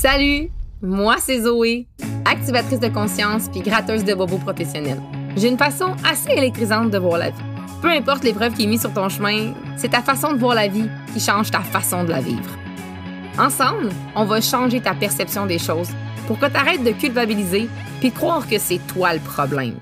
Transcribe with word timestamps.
Salut, 0.00 0.48
moi 0.80 1.16
c'est 1.18 1.40
Zoé, 1.40 1.88
activatrice 2.24 2.78
de 2.78 2.86
conscience 2.86 3.48
puis 3.48 3.62
gratteuse 3.62 4.04
de 4.04 4.14
bobos 4.14 4.38
professionnels. 4.38 5.02
J'ai 5.36 5.48
une 5.48 5.58
façon 5.58 5.96
assez 6.08 6.30
électrisante 6.30 6.92
de 6.92 6.98
voir 6.98 7.18
la 7.18 7.30
vie. 7.30 7.42
Peu 7.82 7.90
importe 7.90 8.22
l'épreuve 8.22 8.54
qui 8.54 8.62
est 8.62 8.66
mise 8.68 8.82
sur 8.82 8.92
ton 8.92 9.08
chemin, 9.08 9.54
c'est 9.76 9.88
ta 9.88 10.00
façon 10.00 10.34
de 10.34 10.38
voir 10.38 10.54
la 10.54 10.68
vie 10.68 10.88
qui 11.12 11.18
change 11.18 11.50
ta 11.50 11.62
façon 11.62 12.04
de 12.04 12.10
la 12.10 12.20
vivre. 12.20 12.48
Ensemble, 13.40 13.88
on 14.14 14.24
va 14.24 14.40
changer 14.40 14.80
ta 14.80 14.94
perception 14.94 15.46
des 15.46 15.58
choses 15.58 15.90
pour 16.28 16.38
que 16.38 16.46
tu 16.46 16.54
arrêtes 16.54 16.84
de 16.84 16.92
culpabiliser 16.92 17.68
puis 17.98 18.10
de 18.10 18.14
croire 18.14 18.48
que 18.48 18.60
c'est 18.60 18.80
toi 18.86 19.14
le 19.14 19.20
problème. 19.20 19.74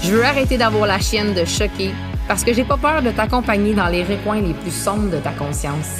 Je 0.00 0.12
veux 0.12 0.24
arrêter 0.24 0.58
d'avoir 0.58 0.86
la 0.86 1.00
chienne 1.00 1.34
de 1.34 1.44
choquer 1.44 1.90
parce 2.28 2.44
que 2.44 2.52
j'ai 2.52 2.62
pas 2.62 2.76
peur 2.76 3.02
de 3.02 3.10
t'accompagner 3.10 3.74
dans 3.74 3.88
les 3.88 4.04
recoins 4.04 4.40
les 4.40 4.54
plus 4.54 4.70
sombres 4.70 5.10
de 5.10 5.18
ta 5.18 5.32
conscience. 5.32 5.98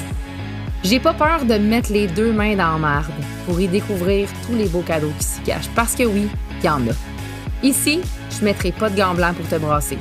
J'ai 0.89 1.01
pas 1.01 1.13
peur 1.13 1.43
de 1.43 1.55
mettre 1.55 1.91
les 1.91 2.07
deux 2.07 2.31
mains 2.31 2.55
dans 2.55 2.71
la 2.71 2.77
marde 2.77 3.11
pour 3.45 3.59
y 3.59 3.67
découvrir 3.67 4.29
tous 4.45 4.55
les 4.55 4.69
beaux 4.69 4.83
cadeaux 4.83 5.11
qui 5.19 5.25
s'y 5.25 5.41
cachent 5.41 5.67
parce 5.75 5.95
que 5.95 6.03
oui, 6.03 6.29
il 6.61 6.65
y 6.65 6.69
en 6.69 6.79
a. 6.87 6.93
Ici, 7.61 7.99
je 8.31 8.45
mettrai 8.45 8.71
pas 8.71 8.89
de 8.89 8.95
gants 8.95 9.13
blancs 9.13 9.35
pour 9.35 9.45
te 9.49 9.55
brasser. 9.55 9.97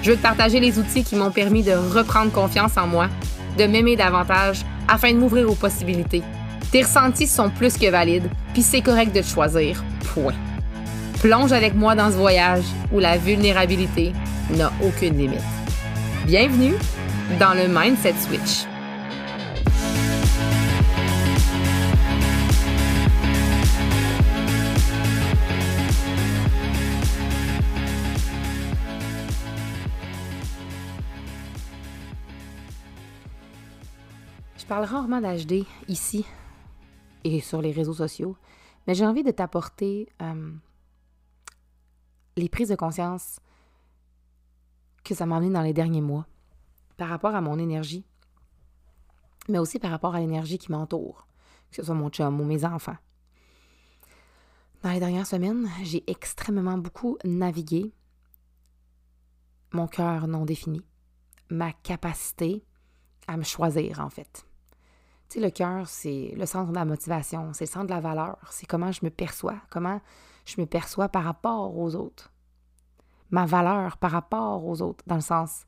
Je 0.00 0.12
veux 0.12 0.16
te 0.16 0.22
partager 0.22 0.58
les 0.58 0.78
outils 0.78 1.04
qui 1.04 1.14
m'ont 1.14 1.30
permis 1.30 1.62
de 1.62 1.72
reprendre 1.72 2.32
confiance 2.32 2.78
en 2.78 2.86
moi, 2.86 3.08
de 3.58 3.64
m'aimer 3.66 3.96
davantage 3.96 4.62
afin 4.88 5.12
de 5.12 5.18
m'ouvrir 5.18 5.50
aux 5.50 5.54
possibilités. 5.54 6.22
Tes 6.72 6.84
ressentis 6.84 7.26
sont 7.26 7.50
plus 7.50 7.76
que 7.76 7.90
valides, 7.90 8.30
puis 8.54 8.62
c'est 8.62 8.80
correct 8.80 9.14
de 9.14 9.20
te 9.20 9.26
choisir. 9.26 9.84
Point. 10.14 10.32
Plonge 11.20 11.52
avec 11.52 11.74
moi 11.74 11.94
dans 11.94 12.10
ce 12.10 12.16
voyage 12.16 12.64
où 12.90 12.98
la 12.98 13.18
vulnérabilité 13.18 14.14
n'a 14.56 14.72
aucune 14.82 15.18
limite. 15.18 15.40
Bienvenue 16.24 16.76
dans 17.38 17.52
le 17.52 17.68
Mindset 17.68 18.14
Switch. 18.26 18.69
Parle 34.70 34.84
rarement 34.84 35.20
d'HD 35.20 35.66
ici 35.88 36.24
et 37.24 37.40
sur 37.40 37.60
les 37.60 37.72
réseaux 37.72 37.92
sociaux, 37.92 38.36
mais 38.86 38.94
j'ai 38.94 39.04
envie 39.04 39.24
de 39.24 39.32
t'apporter 39.32 40.08
euh, 40.22 40.52
les 42.36 42.48
prises 42.48 42.68
de 42.68 42.76
conscience 42.76 43.40
que 45.02 45.12
ça 45.12 45.26
m'a 45.26 45.38
amené 45.38 45.52
dans 45.52 45.62
les 45.62 45.72
derniers 45.72 46.00
mois 46.00 46.24
par 46.96 47.08
rapport 47.08 47.34
à 47.34 47.40
mon 47.40 47.58
énergie, 47.58 48.04
mais 49.48 49.58
aussi 49.58 49.80
par 49.80 49.90
rapport 49.90 50.14
à 50.14 50.20
l'énergie 50.20 50.58
qui 50.58 50.70
m'entoure, 50.70 51.26
que 51.70 51.76
ce 51.78 51.82
soit 51.82 51.96
mon 51.96 52.08
chum 52.08 52.40
ou 52.40 52.44
mes 52.44 52.64
enfants. 52.64 52.96
Dans 54.84 54.92
les 54.92 55.00
dernières 55.00 55.26
semaines, 55.26 55.68
j'ai 55.82 56.08
extrêmement 56.08 56.78
beaucoup 56.78 57.18
navigué 57.24 57.92
mon 59.72 59.88
cœur 59.88 60.28
non 60.28 60.44
défini, 60.44 60.82
ma 61.48 61.72
capacité 61.72 62.64
à 63.26 63.36
me 63.36 63.42
choisir 63.42 63.98
en 63.98 64.10
fait. 64.10 64.46
Le 65.36 65.50
cœur, 65.50 65.86
c'est 65.86 66.34
le 66.36 66.44
centre 66.44 66.70
de 66.70 66.74
la 66.74 66.84
motivation, 66.84 67.52
c'est 67.52 67.64
le 67.64 67.70
centre 67.70 67.86
de 67.86 67.92
la 67.92 68.00
valeur, 68.00 68.36
c'est 68.50 68.66
comment 68.66 68.90
je 68.90 69.04
me 69.04 69.10
perçois, 69.10 69.56
comment 69.70 70.00
je 70.44 70.60
me 70.60 70.66
perçois 70.66 71.08
par 71.08 71.22
rapport 71.22 71.76
aux 71.78 71.94
autres. 71.94 72.32
Ma 73.30 73.46
valeur 73.46 73.96
par 73.96 74.10
rapport 74.10 74.66
aux 74.66 74.82
autres, 74.82 75.04
dans 75.06 75.14
le 75.14 75.20
sens 75.20 75.66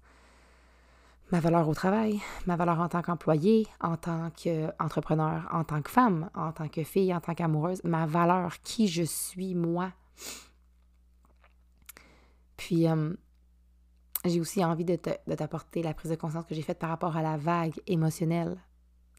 ma 1.31 1.41
valeur 1.41 1.67
au 1.69 1.75
travail, 1.75 2.21
ma 2.47 2.57
valeur 2.57 2.79
en 2.81 2.89
tant 2.89 3.01
qu'employé, 3.01 3.67
en 3.81 3.97
tant 3.97 4.31
qu'entrepreneur, 4.31 5.49
en 5.51 5.65
tant 5.65 5.81
que 5.81 5.91
femme, 5.91 6.29
en 6.35 6.53
tant 6.53 6.69
que 6.69 6.85
fille, 6.85 7.15
en 7.15 7.21
tant 7.21 7.35
qu'amoureuse, 7.35 7.83
ma 7.85 8.05
valeur, 8.05 8.61
qui 8.63 8.87
je 8.87 9.03
suis 9.03 9.55
moi. 9.55 9.93
Puis, 12.59 12.87
euh, 12.87 13.15
j'ai 14.27 14.41
aussi 14.41 14.63
envie 14.63 14.85
de 14.85 14.97
t'apporter 14.97 15.83
la 15.83 15.95
prise 15.95 16.11
de 16.11 16.17
conscience 16.17 16.45
que 16.45 16.55
j'ai 16.55 16.63
faite 16.63 16.79
par 16.79 16.91
rapport 16.91 17.17
à 17.17 17.23
la 17.23 17.39
vague 17.39 17.81
émotionnelle 17.87 18.59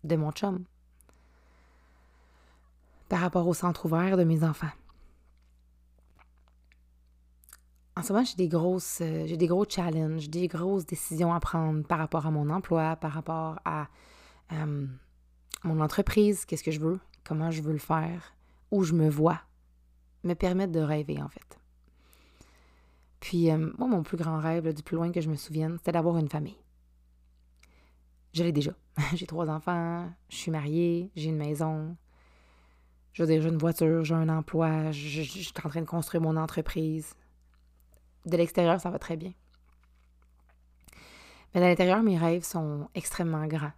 de 0.03 0.15
mon 0.15 0.31
chum, 0.31 0.65
par 3.09 3.19
rapport 3.19 3.47
au 3.47 3.53
centre 3.53 3.85
ouvert 3.85 4.17
de 4.17 4.23
mes 4.23 4.43
enfants. 4.43 4.71
En 7.95 8.01
ce 8.01 8.11
moment, 8.11 8.25
j'ai 8.25 8.35
des 8.35 8.47
grosses, 8.47 9.01
euh, 9.01 9.25
j'ai 9.27 9.37
des 9.37 9.45
gros 9.45 9.65
challenges, 9.69 10.29
des 10.29 10.47
grosses 10.47 10.85
décisions 10.85 11.31
à 11.31 11.39
prendre 11.39 11.83
par 11.85 11.99
rapport 11.99 12.25
à 12.25 12.31
mon 12.31 12.49
emploi, 12.49 12.95
par 12.95 13.11
rapport 13.11 13.59
à 13.65 13.87
euh, 14.51 14.87
mon 15.63 15.79
entreprise, 15.79 16.45
qu'est-ce 16.45 16.63
que 16.63 16.71
je 16.71 16.79
veux, 16.79 16.99
comment 17.23 17.51
je 17.51 17.61
veux 17.61 17.71
le 17.71 17.77
faire, 17.77 18.33
où 18.71 18.83
je 18.83 18.93
me 18.93 19.09
vois, 19.09 19.39
me 20.23 20.33
permettre 20.33 20.71
de 20.71 20.79
rêver 20.79 21.21
en 21.21 21.29
fait. 21.29 21.59
Puis 23.19 23.51
euh, 23.51 23.71
moi, 23.77 23.87
mon 23.87 24.01
plus 24.01 24.17
grand 24.17 24.39
rêve, 24.39 24.73
du 24.73 24.81
plus 24.81 24.97
loin 24.97 25.11
que 25.11 25.21
je 25.21 25.29
me 25.29 25.35
souvienne, 25.35 25.77
c'était 25.77 25.91
d'avoir 25.91 26.17
une 26.17 26.29
famille. 26.29 26.57
Je 28.33 28.43
l'ai 28.43 28.51
déjà. 28.51 28.71
j'ai 29.15 29.25
trois 29.25 29.49
enfants, 29.49 30.09
je 30.29 30.35
suis 30.35 30.51
mariée, 30.51 31.11
j'ai 31.15 31.29
une 31.29 31.37
maison, 31.37 31.95
je 33.13 33.23
veux 33.23 33.41
j'ai 33.41 33.47
une 33.47 33.57
voiture, 33.57 34.03
j'ai 34.03 34.15
un 34.15 34.29
emploi, 34.29 34.91
je, 34.91 35.21
je 35.21 35.21
suis 35.23 35.53
en 35.63 35.69
train 35.69 35.81
de 35.81 35.87
construire 35.87 36.21
mon 36.21 36.37
entreprise 36.37 37.15
de 38.25 38.37
l'extérieur, 38.37 38.79
ça 38.79 38.89
va 38.89 38.99
très 38.99 39.17
bien. 39.17 39.33
Mais 41.53 41.61
de 41.61 41.65
l'intérieur, 41.65 42.01
mes 42.01 42.17
rêves 42.17 42.43
sont 42.43 42.89
extrêmement 42.95 43.45
grands 43.47 43.73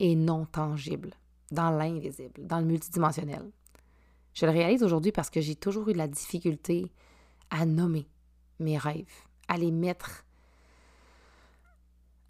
et 0.00 0.16
non 0.16 0.46
tangibles, 0.46 1.14
dans 1.52 1.70
l'invisible, 1.70 2.46
dans 2.46 2.58
le 2.58 2.66
multidimensionnel. 2.66 3.50
Je 4.32 4.46
le 4.46 4.52
réalise 4.52 4.82
aujourd'hui 4.82 5.12
parce 5.12 5.30
que 5.30 5.40
j'ai 5.40 5.54
toujours 5.54 5.88
eu 5.88 5.92
de 5.92 5.98
la 5.98 6.08
difficulté 6.08 6.90
à 7.50 7.66
nommer 7.66 8.08
mes 8.58 8.78
rêves, 8.78 9.06
à 9.46 9.56
les 9.56 9.70
mettre 9.70 10.23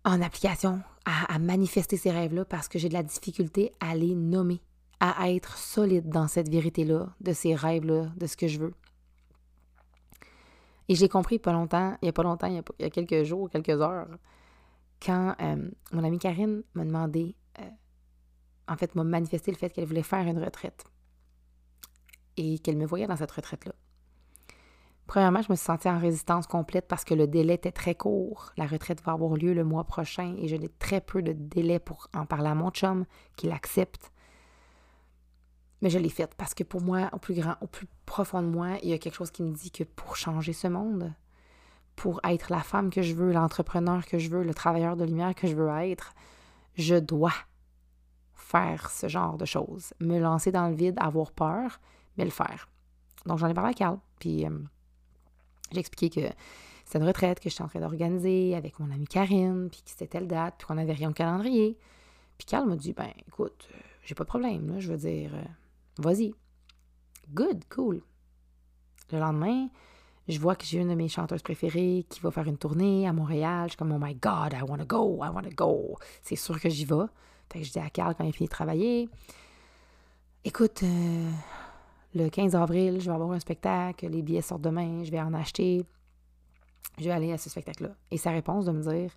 en 0.04 0.20
application, 0.20 0.82
à, 1.06 1.38
manifester 1.38 1.96
ces 1.96 2.10
rêves-là 2.10 2.44
parce 2.44 2.68
que 2.68 2.78
j'ai 2.78 2.88
de 2.88 2.94
la 2.94 3.02
difficulté 3.02 3.72
à 3.80 3.94
les 3.94 4.14
nommer, 4.14 4.60
à 5.00 5.30
être 5.30 5.56
solide 5.56 6.08
dans 6.08 6.28
cette 6.28 6.48
vérité-là, 6.48 7.14
de 7.20 7.32
ces 7.32 7.54
rêves-là, 7.54 8.12
de 8.16 8.26
ce 8.26 8.36
que 8.36 8.48
je 8.48 8.58
veux. 8.58 8.74
Et 10.88 10.94
j'ai 10.94 11.08
compris 11.08 11.38
pas 11.38 11.52
longtemps, 11.52 11.96
il 12.02 12.06
n'y 12.06 12.08
a 12.10 12.12
pas 12.12 12.22
longtemps, 12.22 12.46
il 12.46 12.62
y 12.80 12.84
a, 12.84 12.90
quelques 12.90 13.24
jours, 13.24 13.48
quelques 13.48 13.80
heures, 13.80 14.06
quand 15.00 15.34
euh, 15.40 15.70
mon 15.92 16.04
amie 16.04 16.18
Karine 16.18 16.62
m'a 16.74 16.84
demandé, 16.84 17.34
euh, 17.58 17.70
en 18.68 18.76
fait, 18.76 18.94
m'a 18.94 19.04
manifesté 19.04 19.50
le 19.50 19.56
fait 19.56 19.70
qu'elle 19.70 19.86
voulait 19.86 20.02
faire 20.02 20.26
une 20.26 20.42
retraite 20.42 20.84
et 22.36 22.58
qu'elle 22.58 22.76
me 22.76 22.86
voyait 22.86 23.06
dans 23.06 23.16
cette 23.16 23.32
retraite-là. 23.32 23.72
Premièrement, 25.06 25.42
je 25.42 25.50
me 25.50 25.56
suis 25.56 25.64
sentie 25.64 25.88
en 25.88 25.98
résistance 25.98 26.46
complète 26.46 26.88
parce 26.88 27.04
que 27.04 27.14
le 27.14 27.26
délai 27.26 27.54
était 27.54 27.72
très 27.72 27.94
court. 27.94 28.52
La 28.56 28.66
retraite 28.66 29.02
va 29.02 29.12
avoir 29.12 29.36
lieu 29.36 29.52
le 29.52 29.64
mois 29.64 29.84
prochain 29.84 30.34
et 30.38 30.48
je 30.48 30.56
n'ai 30.56 30.68
très 30.68 31.00
peu 31.00 31.22
de 31.22 31.32
délai 31.32 31.78
pour 31.78 32.08
en 32.14 32.24
parler 32.24 32.48
à 32.48 32.54
mon 32.54 32.70
chum, 32.70 33.04
qu'il 33.36 33.52
accepte. 33.52 34.10
Mais 35.82 35.90
je 35.90 35.98
l'ai 35.98 36.08
faite 36.08 36.34
parce 36.36 36.54
que 36.54 36.64
pour 36.64 36.80
moi, 36.80 37.10
au 37.12 37.18
plus 37.18 37.34
grand, 37.34 37.56
au 37.60 37.66
plus 37.66 37.86
profond 38.06 38.40
de 38.40 38.48
moi, 38.48 38.78
il 38.82 38.88
y 38.88 38.92
a 38.94 38.98
quelque 38.98 39.16
chose 39.16 39.30
qui 39.30 39.42
me 39.42 39.52
dit 39.52 39.70
que 39.70 39.84
pour 39.84 40.16
changer 40.16 40.54
ce 40.54 40.68
monde, 40.68 41.12
pour 41.96 42.20
être 42.24 42.50
la 42.50 42.60
femme 42.60 42.88
que 42.88 43.02
je 43.02 43.14
veux, 43.14 43.32
l'entrepreneur 43.32 44.06
que 44.06 44.18
je 44.18 44.30
veux, 44.30 44.42
le 44.42 44.54
travailleur 44.54 44.96
de 44.96 45.04
lumière 45.04 45.34
que 45.34 45.46
je 45.46 45.54
veux 45.54 45.68
être, 45.68 46.14
je 46.76 46.96
dois 46.96 47.34
faire 48.32 48.90
ce 48.90 49.08
genre 49.08 49.36
de 49.36 49.44
choses. 49.44 49.92
Me 50.00 50.18
lancer 50.18 50.50
dans 50.50 50.68
le 50.68 50.74
vide, 50.74 50.96
avoir 50.98 51.32
peur, 51.32 51.78
mais 52.16 52.24
le 52.24 52.30
faire. 52.30 52.68
Donc 53.26 53.38
j'en 53.38 53.48
ai 53.48 53.54
parlé 53.54 53.70
à 53.70 53.74
Carl, 53.74 53.98
puis 54.18 54.46
euh, 54.46 54.58
j'ai 55.72 55.80
expliqué 55.80 56.22
que 56.22 56.34
c'était 56.84 56.98
une 56.98 57.06
retraite 57.06 57.40
que 57.40 57.48
j'étais 57.48 57.62
en 57.62 57.68
train 57.68 57.80
d'organiser 57.80 58.54
avec 58.54 58.78
mon 58.78 58.90
amie 58.90 59.06
Karine, 59.06 59.68
puis 59.70 59.82
que 59.82 59.90
c'était 59.90 60.06
telle 60.06 60.28
date, 60.28 60.54
puis 60.58 60.66
qu'on 60.66 60.74
n'avait 60.74 60.92
rien 60.92 61.10
au 61.10 61.14
calendrier. 61.14 61.76
Puis 62.38 62.46
Carl 62.46 62.68
m'a 62.68 62.76
dit, 62.76 62.92
ben 62.92 63.10
écoute, 63.26 63.68
euh, 63.72 63.78
j'ai 64.02 64.14
pas 64.14 64.24
de 64.24 64.28
problème, 64.28 64.72
là, 64.72 64.80
je 64.80 64.90
veux 64.90 64.98
dire, 64.98 65.32
euh, 65.34 65.44
Vas-y. 65.98 66.34
Good, 67.32 67.64
cool. 67.68 68.02
Le 69.12 69.18
lendemain, 69.18 69.68
je 70.28 70.38
vois 70.40 70.56
que 70.56 70.64
j'ai 70.64 70.78
une 70.78 70.88
de 70.88 70.94
mes 70.94 71.08
chanteuses 71.08 71.42
préférées 71.42 72.04
qui 72.08 72.20
va 72.20 72.30
faire 72.30 72.46
une 72.46 72.58
tournée 72.58 73.06
à 73.06 73.12
Montréal. 73.12 73.64
Je 73.66 73.70
suis 73.70 73.76
comme, 73.76 73.92
oh 73.92 73.98
my 74.00 74.14
God, 74.14 74.52
I 74.52 74.62
want 74.62 74.78
to 74.78 74.86
go, 74.86 75.20
I 75.22 75.28
want 75.28 75.42
to 75.42 75.54
go. 75.54 75.96
C'est 76.22 76.36
sûr 76.36 76.60
que 76.60 76.68
j'y 76.68 76.84
vais. 76.84 77.06
Fait 77.52 77.60
que 77.60 77.64
je 77.64 77.72
dis 77.72 77.78
à 77.78 77.90
Carl 77.90 78.14
quand 78.16 78.24
il 78.24 78.30
a 78.30 78.32
fini 78.32 78.48
de 78.48 78.52
travailler, 78.52 79.08
écoute, 80.44 80.82
euh, 80.82 81.30
le 82.14 82.28
15 82.28 82.54
avril, 82.54 83.00
je 83.00 83.06
vais 83.06 83.14
avoir 83.14 83.32
un 83.32 83.40
spectacle, 83.40 84.06
les 84.08 84.22
billets 84.22 84.42
sortent 84.42 84.62
demain, 84.62 85.02
je 85.04 85.10
vais 85.10 85.20
en 85.20 85.34
acheter. 85.34 85.84
Je 86.98 87.04
vais 87.04 87.10
aller 87.10 87.32
à 87.32 87.38
ce 87.38 87.50
spectacle-là. 87.50 87.90
Et 88.10 88.18
sa 88.18 88.30
réponse 88.30 88.66
de 88.66 88.72
me 88.72 88.82
dire, 88.82 89.10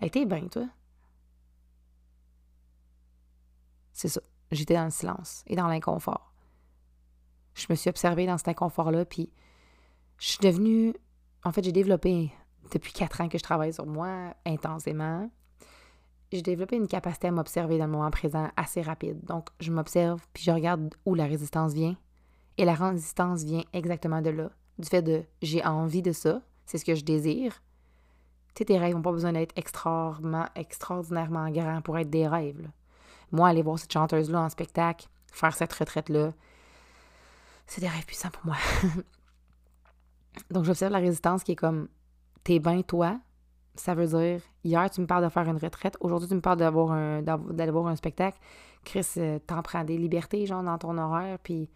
hey, 0.00 0.10
t'es 0.10 0.26
bien, 0.26 0.48
toi? 0.48 0.66
C'est 3.92 4.08
ça 4.08 4.20
j'étais 4.52 4.74
dans 4.74 4.84
le 4.84 4.90
silence 4.90 5.44
et 5.46 5.54
dans 5.54 5.68
l'inconfort. 5.68 6.32
Je 7.54 7.66
me 7.70 7.76
suis 7.76 7.88
observée 7.88 8.26
dans 8.26 8.36
cet 8.36 8.48
inconfort-là, 8.48 9.04
puis 9.04 9.30
je 10.18 10.26
suis 10.26 10.38
devenue. 10.40 10.92
En 11.44 11.52
fait, 11.52 11.62
j'ai 11.62 11.70
développé 11.70 12.32
depuis 12.72 12.92
quatre 12.92 13.20
ans 13.20 13.28
que 13.28 13.38
je 13.38 13.44
travaille 13.44 13.72
sur 13.72 13.86
moi 13.86 14.34
intensément 14.44 15.30
j'ai 16.32 16.42
développé 16.42 16.76
une 16.76 16.86
capacité 16.86 17.28
à 17.28 17.32
m'observer 17.32 17.78
dans 17.78 17.86
le 17.86 17.92
moment 17.92 18.10
présent 18.10 18.50
assez 18.56 18.82
rapide. 18.82 19.24
Donc, 19.24 19.48
je 19.58 19.72
m'observe, 19.72 20.24
puis 20.32 20.44
je 20.44 20.50
regarde 20.50 20.94
où 21.04 21.14
la 21.14 21.26
résistance 21.26 21.72
vient. 21.72 21.96
Et 22.60 22.66
la 22.66 22.74
résistance 22.74 23.42
vient 23.42 23.64
exactement 23.72 24.20
de 24.20 24.28
là, 24.28 24.50
du 24.78 24.86
fait 24.86 25.00
de 25.00 25.24
j'ai 25.40 25.64
envie 25.64 26.02
de 26.02 26.12
ça, 26.12 26.42
c'est 26.66 26.76
ce 26.76 26.84
que 26.84 26.94
je 26.94 27.02
désire. 27.02 27.62
Tu 28.48 28.58
sais, 28.58 28.64
tes 28.66 28.76
rêves 28.76 28.94
n'ont 28.94 29.00
pas 29.00 29.12
besoin 29.12 29.32
d'être 29.32 29.56
extraordinairement, 29.56 30.46
extraordinairement 30.54 31.48
grands 31.48 31.80
pour 31.80 31.96
être 31.96 32.10
des 32.10 32.28
rêves. 32.28 32.68
Moi, 33.32 33.48
aller 33.48 33.62
voir 33.62 33.78
cette 33.78 33.90
chanteuse-là 33.90 34.42
en 34.42 34.50
spectacle, 34.50 35.08
faire 35.32 35.54
cette 35.54 35.72
retraite-là, 35.72 36.34
c'est 37.66 37.80
des 37.80 37.88
rêves 37.88 38.04
puissants 38.04 38.28
pour 38.28 38.44
moi. 38.44 38.56
Donc, 40.50 40.64
j'observe 40.64 40.92
la 40.92 40.98
résistance 40.98 41.42
qui 41.42 41.52
est 41.52 41.56
comme 41.56 41.88
T'es 42.44 42.58
bien 42.58 42.82
toi, 42.82 43.18
ça 43.74 43.94
veut 43.94 44.06
dire 44.06 44.42
hier, 44.64 44.90
tu 44.90 45.00
me 45.00 45.06
parles 45.06 45.24
de 45.24 45.30
faire 45.30 45.48
une 45.48 45.56
retraite, 45.56 45.96
aujourd'hui, 46.00 46.28
tu 46.28 46.34
me 46.34 46.42
parles 46.42 46.58
d'aller 46.58 47.72
voir 47.72 47.86
un 47.86 47.96
spectacle. 47.96 48.38
Chris, 48.84 49.06
euh, 49.16 49.38
t'en 49.46 49.62
prends 49.62 49.82
des 49.82 49.96
libertés, 49.96 50.44
genre, 50.44 50.62
dans 50.62 50.76
ton 50.76 50.98
horaire, 50.98 51.38
puis. 51.38 51.70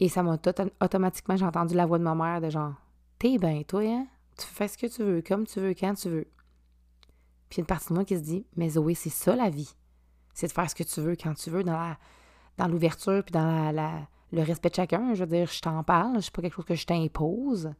Et 0.00 0.08
ça 0.08 0.22
m'a 0.22 0.38
automatiquement, 0.80 1.36
j'ai 1.36 1.44
entendu 1.44 1.74
la 1.74 1.86
voix 1.86 1.98
de 1.98 2.04
ma 2.04 2.14
mère 2.14 2.40
de 2.40 2.50
genre 2.50 2.74
T'es 3.18 3.36
bien 3.36 3.62
toi, 3.62 3.82
hein? 3.82 4.06
Tu 4.38 4.46
fais 4.46 4.66
ce 4.66 4.78
que 4.78 4.86
tu 4.86 5.02
veux, 5.02 5.20
comme 5.20 5.46
tu 5.46 5.60
veux, 5.60 5.74
quand 5.74 5.94
tu 5.94 6.08
veux. 6.08 6.26
Puis 7.50 7.60
une 7.60 7.66
partie 7.66 7.88
de 7.88 7.94
moi 7.94 8.04
qui 8.04 8.16
se 8.16 8.22
dit 8.22 8.46
Mais 8.56 8.70
Zoé, 8.70 8.94
c'est 8.94 9.10
ça 9.10 9.36
la 9.36 9.50
vie. 9.50 9.74
C'est 10.32 10.46
de 10.46 10.52
faire 10.52 10.70
ce 10.70 10.74
que 10.74 10.82
tu 10.82 11.00
veux, 11.00 11.16
quand 11.16 11.34
tu 11.34 11.50
veux, 11.50 11.62
dans 11.62 11.94
dans 12.56 12.68
l'ouverture, 12.68 13.22
puis 13.24 13.32
dans 13.32 13.74
la, 13.74 14.06
le 14.32 14.42
respect 14.42 14.70
de 14.70 14.74
chacun. 14.74 15.14
Je 15.14 15.24
veux 15.24 15.30
dire, 15.30 15.46
je 15.50 15.60
t'en 15.60 15.82
parle, 15.82 16.22
c'est 16.22 16.32
pas 16.32 16.42
quelque 16.42 16.54
chose 16.54 16.64
que 16.64 16.74
je 16.74 16.86
t'impose. 16.86 17.72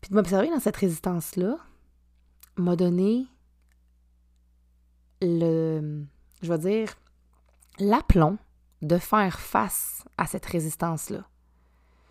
Puis 0.00 0.10
de 0.10 0.14
m'observer 0.14 0.50
dans 0.50 0.60
cette 0.60 0.76
résistance-là 0.76 1.56
m'a 2.56 2.76
donné 2.76 3.26
le, 5.22 6.04
je 6.42 6.52
veux 6.52 6.58
dire, 6.58 6.94
l'aplomb 7.78 8.38
de 8.86 8.98
faire 8.98 9.40
face 9.40 10.04
à 10.16 10.26
cette 10.26 10.46
résistance-là. 10.46 11.24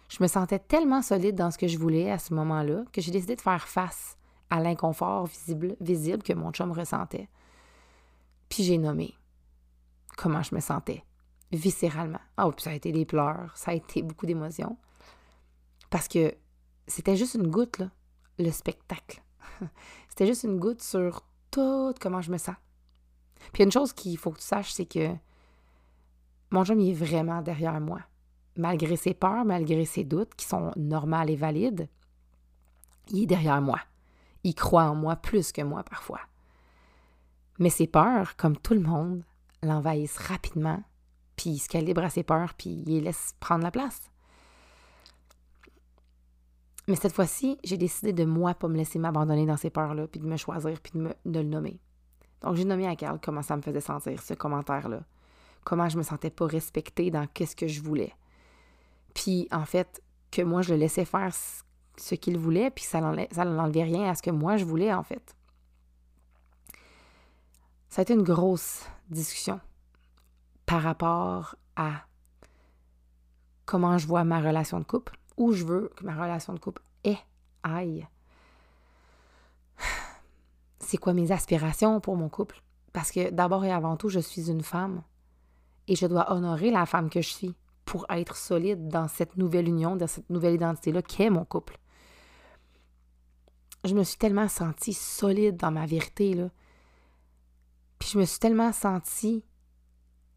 Je 0.10 0.22
me 0.22 0.27
sentais 0.27 0.60
tellement 0.60 1.01
solide 1.01 1.36
dans 1.36 1.50
ce 1.50 1.57
que 1.57 1.68
je 1.68 1.77
voulais 1.77 2.12
à 2.12 2.19
ce 2.19 2.33
moment-là 2.33 2.83
que 2.92 3.01
j'ai 3.01 3.12
décidé 3.12 3.36
de 3.36 3.42
faire 3.42 3.68
face 3.68 4.18
à 4.50 4.60
l'inconfort 4.60 5.25
visible, 5.25 6.22
que 6.22 6.33
mon 6.33 6.51
chum 6.51 6.72
ressentait. 6.72 7.30
Puis 8.50 8.63
j'ai 8.63 8.77
nommé 8.77 9.16
comment 10.18 10.44
je 10.44 10.54
me 10.54 10.60
sentais, 10.60 11.04
viscéralement. 11.51 12.19
Ah, 12.38 12.48
oh, 12.48 12.51
puis 12.51 12.63
ça 12.63 12.69
a 12.69 12.74
été 12.74 12.92
des 12.92 13.06
pleurs, 13.06 13.51
ça 13.56 13.72
a 13.72 13.74
été 13.74 14.04
beaucoup 14.04 14.25
d'émotions. 14.25 14.77
Parce 15.89 16.07
que 16.07 16.36
c'était 16.88 17.16
juste 17.16 17.36
une 17.36 17.48
goutte, 17.48 17.80
là, 17.80 17.89
le 18.38 18.51
spectacle. 18.51 19.24
c'était 20.10 20.27
juste 20.27 20.44
une 20.44 20.60
goutte 20.60 20.81
sur 20.81 21.25
tout 21.51 21.94
comment 22.00 22.22
je 22.22 22.31
me 22.31 22.38
sens. 22.38 22.56
Puis 23.54 23.63
une 23.63 23.72
chose 23.72 23.94
qu'il 23.94 24.18
faut 24.18 24.31
que 24.31 24.39
tu 24.39 24.45
saches, 24.45 24.72
c'est 24.72 24.86
que 24.86 25.16
mon 26.52 26.64
chum, 26.64 26.80
il 26.80 26.92
est 26.92 26.94
vraiment 26.94 27.42
derrière 27.42 27.80
moi. 27.80 28.00
Malgré 28.58 28.96
ses 28.96 29.14
peurs, 29.14 29.46
malgré 29.46 29.86
ses 29.86 30.04
doutes, 30.04 30.36
qui 30.36 30.46
sont 30.46 30.72
normales 30.78 31.30
et 31.30 31.36
valides, 31.36 31.90
il 33.10 33.24
est 33.24 33.28
derrière 33.28 33.62
moi. 33.62 33.80
Il 34.44 34.56
croit 34.56 34.86
en 34.86 34.96
moi 34.96 35.16
plus 35.16 35.52
que 35.52 35.62
moi 35.62 35.84
parfois. 35.84 36.22
Mais 37.60 37.70
ses 37.70 37.88
peurs, 37.88 38.36
comme 38.36 38.58
tout 38.58 38.74
le 38.74 38.80
monde, 38.80 39.24
l'envahissent 39.64 40.18
rapidement, 40.18 40.84
puis 41.36 41.52
il 41.52 41.60
se 41.60 41.70
calibre 41.70 42.04
à 42.04 42.10
ses 42.10 42.24
peurs, 42.24 42.54
puis 42.54 42.70
il 42.70 42.86
les 42.86 43.02
laisse 43.02 43.36
prendre 43.40 43.64
la 43.64 43.72
place. 43.72 44.10
Mais 46.88 46.96
cette 46.96 47.14
fois-ci, 47.14 47.58
j'ai 47.64 47.78
décidé 47.78 48.14
de 48.14 48.26
moi 48.26 48.54
pas 48.54 48.68
me 48.68 48.78
laisser 48.78 49.00
m'abandonner 49.00 49.46
dans 49.46 49.58
ces 49.58 49.70
peurs-là, 49.70 50.08
puis 50.08 50.20
de 50.20 50.28
me 50.28 50.38
choisir, 50.38 50.80
puis 50.82 50.94
de, 51.26 51.40
le 51.40 51.44
nommer. 51.44 51.80
Donc, 52.42 52.56
j'ai 52.56 52.66
nommé 52.66 52.88
à 52.88 52.96
Carl 52.96 53.20
comment 53.22 53.42
ça 53.42 53.58
me 53.58 53.62
faisait 53.62 53.82
sentir, 53.82 54.22
ce 54.22 54.34
commentaire-là. 54.36 55.02
Comment 55.66 55.90
je 55.90 55.98
me 55.98 56.04
sentais 56.04 56.30
pas 56.30 56.46
respectée 56.46 57.12
dans 57.12 57.28
qu'est-ce 57.28 57.58
que 57.58 57.68
je 57.68 57.82
voulais. 57.82 58.14
Puis, 59.14 59.50
en 59.52 59.66
fait, 59.66 60.02
que 60.32 60.42
moi, 60.42 60.62
je 60.62 60.74
le 60.74 60.80
laissais 60.80 61.06
faire 61.06 61.34
ce 61.98 62.16
qu'il 62.16 62.38
voulait, 62.38 62.70
puis 62.72 62.86
ça 62.86 63.02
n'enlevait 63.02 63.84
rien 63.84 64.10
à 64.10 64.16
ce 64.16 64.22
que 64.22 64.32
moi, 64.32 64.56
je 64.56 64.64
voulais, 64.64 64.94
en 64.94 65.04
fait. 65.04 65.36
Ça 67.90 68.02
a 68.02 68.04
été 68.04 68.14
une 68.14 68.24
grosse 68.24 68.86
discussion 69.10 69.60
par 70.66 70.82
rapport 70.82 71.56
à 71.76 72.06
comment 73.66 73.98
je 73.98 74.08
vois 74.08 74.24
ma 74.24 74.40
relation 74.40 74.80
de 74.80 74.86
couple, 74.86 75.18
où 75.38 75.52
je 75.52 75.66
veux 75.66 75.92
que 75.96 76.04
ma 76.04 76.14
relation 76.14 76.54
de 76.54 76.60
couple 76.60 76.82
aille. 77.64 78.08
C'est 80.80 80.98
quoi 80.98 81.14
mes 81.14 81.32
aspirations 81.32 82.00
pour 82.00 82.16
mon 82.16 82.30
couple? 82.30 82.62
Parce 82.94 83.12
que 83.12 83.32
d'abord 83.32 83.66
et 83.66 83.72
avant 83.72 83.98
tout, 83.98 84.10
je 84.10 84.20
suis 84.20 84.52
une 84.52 84.62
femme 84.62 85.02
et 85.88 85.96
je 85.96 86.08
dois 86.08 86.32
honorer 86.32 86.72
la 86.72 86.86
femme 86.86 87.10
que 87.10 87.22
je 87.22 87.30
suis 87.30 87.56
pour 87.86 88.06
être 88.10 88.36
solide 88.36 88.88
dans 88.88 89.08
cette 89.08 89.38
nouvelle 89.38 89.68
union, 89.68 89.96
dans 89.96 90.08
cette 90.08 90.30
nouvelle 90.30 90.56
identité-là 90.56 91.02
qu'est 91.02 91.30
mon 91.30 91.46
couple. 91.46 91.78
Je 93.84 93.94
me 93.94 94.04
suis 94.04 94.18
tellement 94.18 94.48
sentie 94.48 94.94
solide 94.94 95.58
dans 95.58 95.72
ma 95.72 95.86
vérité, 95.86 96.34
là. 96.34 96.50
Puis 98.00 98.10
je 98.14 98.20
me 98.20 98.26
suis 98.26 98.40
tellement 98.40 98.74
sentie 98.74 99.44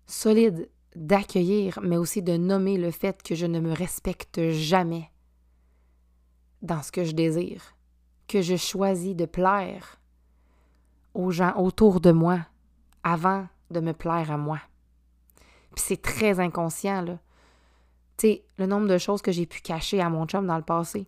solide 0.06 0.71
d'accueillir, 0.95 1.79
mais 1.83 1.97
aussi 1.97 2.23
de 2.23 2.37
nommer 2.37 2.77
le 2.77 2.91
fait 2.91 3.23
que 3.23 3.35
je 3.35 3.47
ne 3.47 3.61
me 3.61 3.73
respecte 3.73 4.50
jamais 4.50 5.11
dans 6.62 6.83
ce 6.83 6.93
que 6.93 7.05
je 7.05 7.12
désire, 7.12 7.77
que 8.27 8.43
je 8.43 8.56
choisis 8.56 9.15
de 9.15 9.27
plaire 9.27 10.00
aux 11.15 11.31
gens 11.31 11.56
autour 11.56 12.00
de 12.00 12.11
moi 12.11 12.41
avant 13.03 13.47
de 13.71 13.81
me 13.81 13.93
plaire 13.93 14.31
à 14.31 14.37
moi. 14.37 14.61
Puis 15.75 15.85
c'est 15.87 16.03
très 16.03 16.41
inconscient, 16.41 17.03
là. 17.03 17.19
Tu 18.17 18.26
sais, 18.26 18.44
le 18.56 18.67
nombre 18.67 18.88
de 18.88 18.99
choses 18.99 19.23
que 19.23 19.31
j'ai 19.31 19.47
pu 19.47 19.61
cacher 19.61 20.00
à 20.00 20.11
mon 20.11 20.26
chum 20.26 20.47
dans 20.47 20.56
le 20.56 20.62
passé 20.62 21.06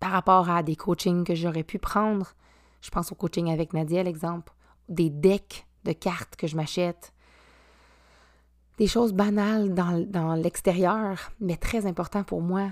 par 0.00 0.10
rapport 0.10 0.50
à 0.50 0.62
des 0.62 0.76
coachings 0.76 1.24
que 1.24 1.34
j'aurais 1.34 1.64
pu 1.64 1.78
prendre. 1.78 2.34
Je 2.80 2.90
pense 2.90 3.10
au 3.10 3.14
coaching 3.14 3.50
avec 3.50 3.72
Nadia, 3.72 4.02
l'exemple. 4.02 4.52
Des 4.88 5.10
decks 5.10 5.66
de 5.84 5.92
cartes 5.92 6.36
que 6.36 6.46
je 6.46 6.56
m'achète, 6.56 7.12
des 8.78 8.86
choses 8.86 9.12
banales 9.12 9.74
dans, 9.74 10.34
l'extérieur, 10.34 11.32
mais 11.40 11.56
très 11.56 11.86
important 11.86 12.22
pour 12.22 12.40
moi, 12.40 12.70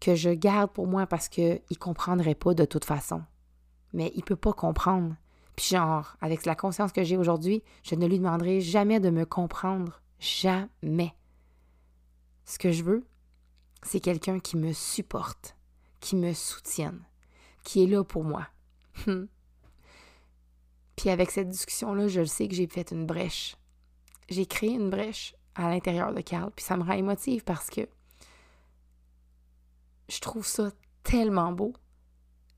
que 0.00 0.14
je 0.14 0.30
garde 0.30 0.70
pour 0.70 0.86
moi 0.86 1.06
parce 1.06 1.28
qu'il 1.28 1.60
ne 1.70 1.76
comprendrait 1.76 2.34
pas 2.34 2.54
de 2.54 2.64
toute 2.64 2.84
façon. 2.84 3.22
Mais 3.92 4.12
il 4.14 4.20
ne 4.20 4.24
peut 4.24 4.36
pas 4.36 4.52
comprendre. 4.52 5.14
Puis 5.56 5.66
genre, 5.66 6.16
avec 6.20 6.44
la 6.44 6.54
conscience 6.54 6.92
que 6.92 7.02
j'ai 7.02 7.16
aujourd'hui, 7.16 7.62
je 7.82 7.94
ne 7.94 8.06
lui 8.06 8.18
demanderai 8.18 8.60
jamais 8.60 9.00
de 9.00 9.10
me 9.10 9.24
comprendre. 9.24 10.02
Jamais. 10.18 11.14
Ce 12.44 12.58
que 12.58 12.72
je 12.72 12.84
veux, 12.84 13.06
c'est 13.82 14.00
quelqu'un 14.00 14.38
qui 14.38 14.56
me 14.56 14.72
supporte, 14.72 15.56
qui 16.00 16.16
me 16.16 16.32
soutienne, 16.32 17.02
qui 17.64 17.82
est 17.82 17.86
là 17.86 18.04
pour 18.04 18.24
moi. 18.24 18.46
Puis 20.96 21.10
avec 21.10 21.30
cette 21.30 21.48
discussion-là, 21.48 22.08
je 22.08 22.24
sais 22.24 22.48
que 22.48 22.54
j'ai 22.54 22.66
fait 22.66 22.90
une 22.90 23.06
brèche 23.06 23.56
j'ai 24.28 24.46
créé 24.46 24.70
une 24.70 24.90
brèche 24.90 25.34
à 25.54 25.70
l'intérieur 25.70 26.12
de 26.12 26.20
Carl, 26.20 26.50
puis 26.54 26.64
ça 26.64 26.76
me 26.76 26.82
rend 26.82 26.92
émotive 26.92 27.44
parce 27.44 27.70
que 27.70 27.88
je 30.08 30.20
trouve 30.20 30.46
ça 30.46 30.70
tellement 31.02 31.52
beau 31.52 31.72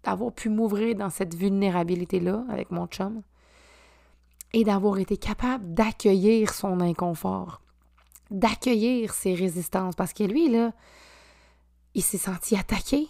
d'avoir 0.09 0.33
pu 0.33 0.49
m'ouvrir 0.49 0.95
dans 0.95 1.11
cette 1.11 1.35
vulnérabilité-là 1.35 2.45
avec 2.49 2.71
mon 2.71 2.87
chum 2.87 3.23
et 4.55 4.65
d'avoir 4.65 4.99
été 4.99 5.19
capable 5.19 5.75
d'accueillir 5.75 6.55
son 6.55 6.81
inconfort, 6.81 7.61
d'accueillir 8.31 9.13
ses 9.13 9.35
résistances, 9.35 9.95
parce 9.95 10.15
que 10.15 10.25
lui, 10.25 10.49
là, 10.49 10.73
il 11.95 12.03
s'est 12.03 12.17
senti 12.17 12.57
attaqué, 12.57 13.07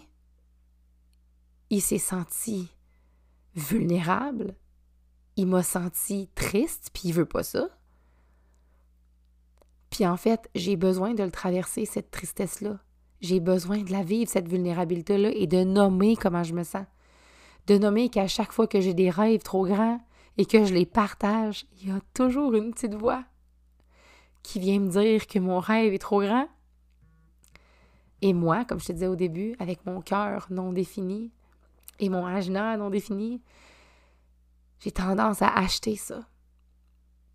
il 1.71 1.81
s'est 1.81 1.99
senti 1.99 2.69
vulnérable, 3.55 4.57
il 5.37 5.47
m'a 5.47 5.63
senti 5.63 6.29
triste, 6.35 6.91
puis 6.93 7.11
il 7.11 7.13
veut 7.13 7.27
pas 7.27 7.45
ça. 7.45 7.69
Puis 9.91 10.05
en 10.05 10.17
fait, 10.17 10.51
j'ai 10.57 10.75
besoin 10.75 11.15
de 11.15 11.23
le 11.23 11.31
traverser, 11.31 11.85
cette 11.85 12.11
tristesse-là. 12.11 12.81
J'ai 13.21 13.41
besoin 13.41 13.79
de 13.79 13.91
la 13.91 14.03
vivre, 14.03 14.31
cette 14.31 14.49
vulnérabilité-là, 14.49 15.31
et 15.35 15.47
de 15.47 15.65
nommer 15.65 16.17
comment 16.17 16.45
je 16.45 16.55
me 16.55 16.63
sens. 16.63 16.87
De 17.67 17.79
nommer 17.79 18.09
qu'à 18.09 18.29
chaque 18.29 18.53
fois 18.53 18.67
que 18.67 18.81
j'ai 18.81 18.95
des 18.95 19.11
rêves 19.11 19.43
trop 19.43 19.67
grands 19.67 20.01
et 20.37 20.47
que 20.47 20.65
je 20.65 20.73
les 20.73 20.87
partage, 20.87 21.67
il 21.81 21.89
y 21.89 21.91
a 21.91 22.01
toujours 22.15 22.55
une 22.55 22.73
petite 22.73 22.95
voix 22.95 23.25
qui 24.43 24.61
vient 24.61 24.79
me 24.79 24.89
dire 24.89 25.27
que 25.27 25.39
mon 25.39 25.59
rêve 25.59 25.93
est 25.93 25.99
trop 25.99 26.21
grand. 26.21 26.49
Et 28.23 28.33
moi, 28.33 28.65
comme 28.65 28.81
je 28.81 28.87
te 28.87 28.93
disais 28.93 29.07
au 29.07 29.17
début, 29.17 29.55
avec 29.59 29.85
mon 29.85 30.01
cœur 30.01 30.47
non 30.51 30.73
défini 30.73 31.31
et 31.99 32.09
mon 32.09 32.25
agenda 32.25 32.77
non 32.77 32.91
défini, 32.91 33.43
j'ai 34.81 34.93
tendance 34.93 35.43
à 35.43 35.49
acheter 35.49 35.97
ça 35.97 36.27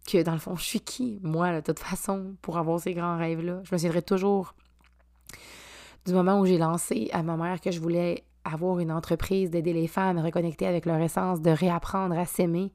que 0.07 0.21
dans 0.21 0.33
le 0.33 0.39
fond, 0.39 0.55
je 0.55 0.63
suis 0.63 0.81
qui, 0.81 1.19
moi, 1.23 1.53
de 1.53 1.61
toute 1.61 1.79
façon, 1.79 2.35
pour 2.41 2.57
avoir 2.57 2.79
ces 2.79 2.93
grands 2.93 3.17
rêves-là? 3.17 3.61
Je 3.63 3.73
me 3.73 3.77
souviendrai 3.77 4.01
toujours 4.01 4.55
du 6.05 6.13
moment 6.13 6.39
où 6.39 6.45
j'ai 6.45 6.57
lancé 6.57 7.09
à 7.13 7.23
ma 7.23 7.37
mère 7.37 7.61
que 7.61 7.71
je 7.71 7.79
voulais 7.79 8.23
avoir 8.43 8.79
une 8.79 8.91
entreprise, 8.91 9.49
d'aider 9.49 9.73
les 9.73 9.87
femmes 9.87 10.17
à 10.17 10.21
reconnecter 10.21 10.67
avec 10.67 10.85
leur 10.85 10.99
essence, 10.99 11.41
de 11.41 11.51
réapprendre 11.51 12.17
à 12.17 12.25
s'aimer. 12.25 12.73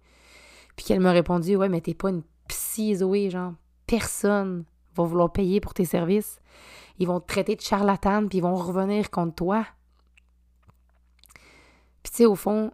Puis 0.76 0.86
qu'elle 0.86 1.00
m'a 1.00 1.12
répondu 1.12 1.56
Ouais, 1.56 1.68
mais 1.68 1.80
t'es 1.80 1.94
pas 1.94 2.10
une 2.10 2.22
psy, 2.48 2.96
Zoé, 2.96 3.30
genre, 3.30 3.52
personne 3.86 4.64
va 4.94 5.04
vouloir 5.04 5.32
payer 5.32 5.60
pour 5.60 5.74
tes 5.74 5.84
services. 5.84 6.40
Ils 6.98 7.06
vont 7.06 7.20
te 7.20 7.26
traiter 7.26 7.54
de 7.54 7.60
charlatane, 7.60 8.28
puis 8.28 8.38
ils 8.38 8.42
vont 8.42 8.54
revenir 8.54 9.10
contre 9.10 9.34
toi. 9.34 9.66
Puis 12.02 12.12
tu 12.12 12.16
sais, 12.18 12.26
au 12.26 12.34
fond, 12.34 12.72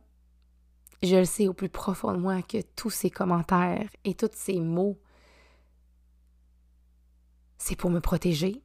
je 1.02 1.16
le 1.16 1.24
sais 1.24 1.48
au 1.48 1.52
plus 1.52 1.68
profond 1.68 2.12
de 2.12 2.18
moi 2.18 2.42
que 2.42 2.58
tous 2.76 2.90
ces 2.90 3.10
commentaires 3.10 3.88
et 4.04 4.14
tous 4.14 4.30
ces 4.32 4.60
mots, 4.60 4.98
c'est 7.58 7.76
pour 7.76 7.90
me 7.90 8.00
protéger. 8.00 8.62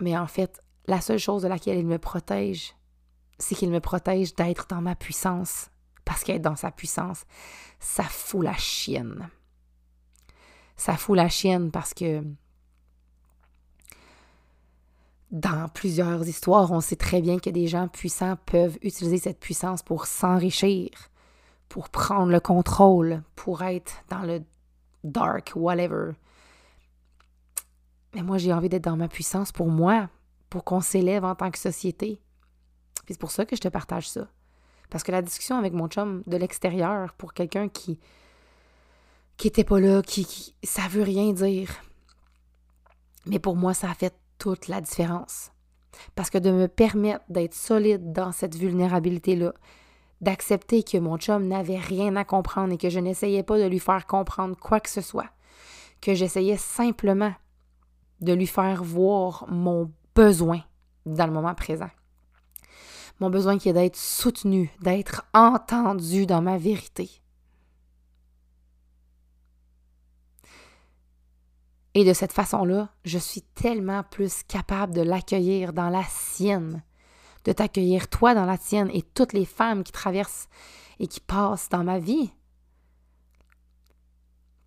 Mais 0.00 0.16
en 0.16 0.26
fait, 0.26 0.62
la 0.86 1.00
seule 1.00 1.18
chose 1.18 1.42
de 1.42 1.48
laquelle 1.48 1.78
il 1.78 1.86
me 1.86 1.98
protège, 1.98 2.74
c'est 3.38 3.54
qu'il 3.54 3.70
me 3.70 3.80
protège 3.80 4.34
d'être 4.34 4.66
dans 4.68 4.80
ma 4.80 4.94
puissance. 4.94 5.70
Parce 6.04 6.24
qu'être 6.24 6.42
dans 6.42 6.56
sa 6.56 6.70
puissance, 6.70 7.24
ça 7.78 8.02
fout 8.04 8.44
la 8.44 8.56
chienne. 8.56 9.28
Ça 10.76 10.96
fout 10.96 11.16
la 11.16 11.28
chienne 11.28 11.70
parce 11.70 11.94
que 11.94 12.24
dans 15.30 15.68
plusieurs 15.68 16.28
histoires, 16.28 16.70
on 16.72 16.80
sait 16.80 16.96
très 16.96 17.22
bien 17.22 17.38
que 17.38 17.50
des 17.50 17.66
gens 17.66 17.88
puissants 17.88 18.36
peuvent 18.46 18.78
utiliser 18.82 19.18
cette 19.18 19.40
puissance 19.40 19.82
pour 19.82 20.06
s'enrichir, 20.06 20.90
pour 21.68 21.88
prendre 21.88 22.30
le 22.30 22.40
contrôle, 22.40 23.22
pour 23.34 23.62
être 23.62 24.04
dans 24.10 24.22
le 24.22 24.42
dark, 25.04 25.52
whatever. 25.54 26.12
Mais 28.14 28.22
moi, 28.22 28.36
j'ai 28.36 28.52
envie 28.52 28.68
d'être 28.68 28.84
dans 28.84 28.96
ma 28.96 29.08
puissance 29.08 29.52
pour 29.52 29.68
moi, 29.68 30.10
pour 30.52 30.64
qu'on 30.64 30.82
s'élève 30.82 31.24
en 31.24 31.34
tant 31.34 31.50
que 31.50 31.58
société. 31.58 32.20
c'est 33.08 33.18
pour 33.18 33.30
ça 33.30 33.46
que 33.46 33.56
je 33.56 33.60
te 33.62 33.68
partage 33.68 34.06
ça. 34.06 34.28
Parce 34.90 35.02
que 35.02 35.10
la 35.10 35.22
discussion 35.22 35.56
avec 35.56 35.72
mon 35.72 35.88
chum 35.88 36.22
de 36.26 36.36
l'extérieur, 36.36 37.14
pour 37.14 37.32
quelqu'un 37.32 37.70
qui 37.70 37.98
qui 39.38 39.50
pas 39.64 39.80
là, 39.80 40.02
qui, 40.02 40.26
qui 40.26 40.54
ça 40.62 40.88
veut 40.88 41.04
rien 41.04 41.32
dire. 41.32 41.70
Mais 43.24 43.38
pour 43.38 43.56
moi, 43.56 43.72
ça 43.72 43.90
a 43.90 43.94
fait 43.94 44.14
toute 44.36 44.68
la 44.68 44.82
différence. 44.82 45.52
Parce 46.14 46.28
que 46.28 46.36
de 46.36 46.50
me 46.50 46.68
permettre 46.68 47.24
d'être 47.30 47.54
solide 47.54 48.12
dans 48.12 48.30
cette 48.30 48.54
vulnérabilité-là, 48.54 49.54
d'accepter 50.20 50.82
que 50.82 50.98
mon 50.98 51.16
chum 51.16 51.48
n'avait 51.48 51.78
rien 51.78 52.14
à 52.16 52.26
comprendre 52.26 52.74
et 52.74 52.78
que 52.78 52.90
je 52.90 52.98
n'essayais 52.98 53.42
pas 53.42 53.58
de 53.58 53.64
lui 53.64 53.78
faire 53.78 54.06
comprendre 54.06 54.54
quoi 54.54 54.80
que 54.80 54.90
ce 54.90 55.00
soit, 55.00 55.30
que 56.02 56.12
j'essayais 56.12 56.58
simplement 56.58 57.32
de 58.20 58.34
lui 58.34 58.46
faire 58.46 58.84
voir 58.84 59.46
mon 59.48 59.90
besoin 60.14 60.62
dans 61.06 61.26
le 61.26 61.32
moment 61.32 61.54
présent. 61.54 61.90
Mon 63.20 63.30
besoin 63.30 63.58
qui 63.58 63.68
est 63.68 63.72
d'être 63.72 63.96
soutenu, 63.96 64.70
d'être 64.80 65.24
entendu 65.34 66.26
dans 66.26 66.42
ma 66.42 66.58
vérité. 66.58 67.10
Et 71.94 72.04
de 72.04 72.12
cette 72.12 72.32
façon-là, 72.32 72.88
je 73.04 73.18
suis 73.18 73.42
tellement 73.42 74.02
plus 74.02 74.42
capable 74.44 74.94
de 74.94 75.02
l'accueillir 75.02 75.72
dans 75.72 75.90
la 75.90 76.04
sienne, 76.04 76.82
de 77.44 77.52
t'accueillir 77.52 78.08
toi 78.08 78.34
dans 78.34 78.46
la 78.46 78.56
tienne 78.56 78.90
et 78.94 79.02
toutes 79.02 79.34
les 79.34 79.44
femmes 79.44 79.84
qui 79.84 79.92
traversent 79.92 80.48
et 80.98 81.06
qui 81.06 81.20
passent 81.20 81.68
dans 81.68 81.84
ma 81.84 81.98
vie. 81.98 82.32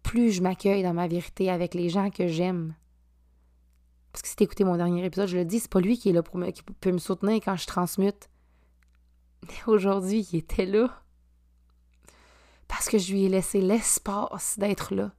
Plus 0.03 0.31
je 0.31 0.43
m'accueille 0.43 0.83
dans 0.83 0.93
ma 0.93 1.07
vérité 1.07 1.49
avec 1.49 1.73
les 1.73 1.89
gens 1.89 2.11
que 2.11 2.27
j'aime. 2.27 2.75
Parce 4.15 4.21
que 4.21 4.29
si 4.29 4.35
écouté 4.39 4.63
mon 4.63 4.77
dernier 4.77 5.03
épisode, 5.03 5.27
je 5.27 5.35
le 5.35 5.43
dis, 5.43 5.59
c'est 5.59 5.69
pas 5.69 5.81
lui 5.81 5.97
qui 5.97 6.07
est 6.07 6.13
là 6.13 6.23
pour 6.23 6.37
me, 6.37 6.49
qui 6.51 6.63
peut 6.63 6.93
me 6.93 6.99
soutenir 6.99 7.41
quand 7.43 7.57
je 7.57 7.67
transmute. 7.67 8.29
Mais 9.43 9.57
aujourd'hui, 9.67 10.25
il 10.31 10.37
était 10.37 10.65
là. 10.65 10.89
Parce 12.69 12.87
que 12.87 12.97
je 12.97 13.11
lui 13.11 13.25
ai 13.25 13.27
laissé 13.27 13.59
l'espace 13.59 14.57
d'être 14.57 14.95
là 14.95 15.11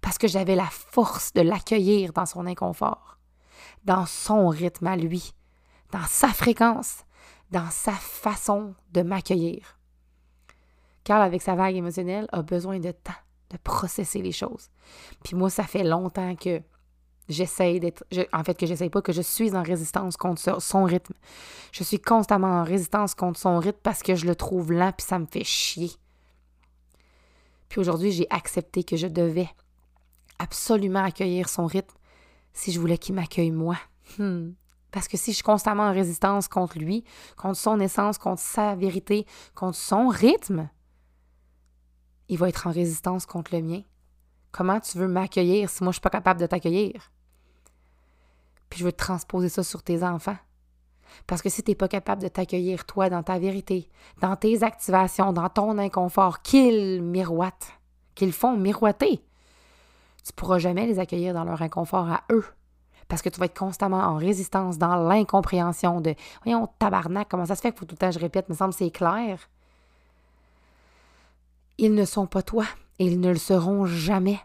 parce 0.00 0.18
que 0.18 0.28
j'avais 0.28 0.54
la 0.54 0.68
force 0.68 1.32
de 1.32 1.40
l'accueillir 1.40 2.12
dans 2.12 2.26
son 2.26 2.46
inconfort, 2.46 3.18
dans 3.82 4.06
son 4.06 4.46
rythme 4.46 4.86
à 4.86 4.96
lui, 4.96 5.32
dans 5.90 6.06
sa 6.06 6.28
fréquence, 6.28 7.04
dans 7.50 7.70
sa 7.70 7.90
façon 7.90 8.76
de 8.92 9.02
m'accueillir. 9.02 9.80
Carl, 11.02 11.22
avec 11.22 11.42
sa 11.42 11.56
vague 11.56 11.74
émotionnelle, 11.74 12.28
a 12.30 12.42
besoin 12.42 12.78
de 12.78 12.92
temps 12.92 13.12
de 13.50 13.56
processer 13.56 14.22
les 14.22 14.30
choses. 14.30 14.70
Puis 15.24 15.34
moi, 15.34 15.50
ça 15.50 15.64
fait 15.64 15.82
longtemps 15.82 16.36
que 16.36 16.62
j'essaye 17.28 17.80
d'être. 17.80 18.04
en 18.32 18.44
fait, 18.44 18.54
que 18.54 18.66
j'essaye 18.66 18.90
pas, 18.90 19.02
que 19.02 19.12
je 19.12 19.22
suis 19.22 19.54
en 19.54 19.62
résistance 19.62 20.16
contre 20.16 20.60
son 20.60 20.84
rythme. 20.84 21.14
Je 21.72 21.84
suis 21.84 21.98
constamment 21.98 22.60
en 22.60 22.64
résistance 22.64 23.14
contre 23.14 23.38
son 23.38 23.58
rythme 23.58 23.78
parce 23.82 24.02
que 24.02 24.14
je 24.14 24.26
le 24.26 24.34
trouve 24.34 24.72
lent 24.72 24.92
puis 24.96 25.06
ça 25.06 25.18
me 25.18 25.26
fait 25.26 25.44
chier. 25.44 25.90
Puis 27.68 27.80
aujourd'hui, 27.80 28.12
j'ai 28.12 28.26
accepté 28.30 28.84
que 28.84 28.96
je 28.96 29.06
devais 29.06 29.48
absolument 30.38 31.04
accueillir 31.04 31.48
son 31.48 31.66
rythme 31.66 31.96
si 32.52 32.72
je 32.72 32.80
voulais 32.80 32.98
qu'il 32.98 33.14
m'accueille 33.14 33.50
moi. 33.50 33.76
Hmm. 34.18 34.52
Parce 34.92 35.08
que 35.08 35.16
si 35.16 35.32
je 35.32 35.36
suis 35.36 35.42
constamment 35.42 35.84
en 35.84 35.92
résistance 35.92 36.46
contre 36.46 36.78
lui, 36.78 37.02
contre 37.36 37.56
son 37.56 37.80
essence, 37.80 38.16
contre 38.16 38.40
sa 38.40 38.76
vérité, 38.76 39.26
contre 39.56 39.76
son 39.76 40.06
rythme, 40.06 40.68
il 42.28 42.38
va 42.38 42.48
être 42.48 42.68
en 42.68 42.70
résistance 42.70 43.26
contre 43.26 43.56
le 43.56 43.62
mien. 43.62 43.82
Comment 44.52 44.78
tu 44.78 44.98
veux 44.98 45.08
m'accueillir 45.08 45.68
si 45.68 45.82
moi 45.82 45.90
je 45.90 45.94
suis 45.94 46.00
pas 46.00 46.10
capable 46.10 46.40
de 46.40 46.46
t'accueillir? 46.46 47.10
Puis 48.70 48.80
je 48.80 48.84
veux 48.84 48.92
transposer 48.92 49.48
ça 49.48 49.62
sur 49.62 49.82
tes 49.82 50.02
enfants. 50.02 50.36
Parce 51.26 51.42
que 51.42 51.48
si 51.48 51.62
tu 51.62 51.70
n'es 51.70 51.74
pas 51.74 51.88
capable 51.88 52.22
de 52.22 52.28
t'accueillir 52.28 52.84
toi 52.86 53.08
dans 53.08 53.22
ta 53.22 53.38
vérité, 53.38 53.88
dans 54.20 54.36
tes 54.36 54.62
activations, 54.62 55.32
dans 55.32 55.48
ton 55.48 55.78
inconfort, 55.78 56.42
qu'ils 56.42 57.02
miroitent, 57.02 57.78
qu'ils 58.14 58.32
font 58.32 58.56
miroiter, 58.56 59.22
tu 60.24 60.32
ne 60.32 60.36
pourras 60.36 60.58
jamais 60.58 60.86
les 60.86 60.98
accueillir 60.98 61.34
dans 61.34 61.44
leur 61.44 61.62
inconfort 61.62 62.08
à 62.10 62.22
eux. 62.32 62.44
Parce 63.08 63.20
que 63.20 63.28
tu 63.28 63.38
vas 63.38 63.46
être 63.46 63.58
constamment 63.58 63.98
en 64.00 64.16
résistance, 64.16 64.78
dans 64.78 64.96
l'incompréhension 64.96 66.00
de 66.00 66.14
Voyons, 66.42 66.68
tabarnak, 66.78 67.28
comment 67.28 67.46
ça 67.46 67.54
se 67.54 67.60
fait 67.60 67.72
que 67.72 67.84
tout 67.84 67.86
le 67.90 67.96
temps 67.96 68.10
je 68.10 68.18
répète, 68.18 68.48
me 68.48 68.54
semble 68.54 68.72
c'est 68.72 68.90
clair. 68.90 69.38
Ils 71.76 71.94
ne 71.94 72.04
sont 72.04 72.26
pas 72.26 72.42
toi 72.42 72.64
et 72.98 73.06
ils 73.06 73.20
ne 73.20 73.28
le 73.28 73.36
seront 73.36 73.84
jamais. 73.84 74.40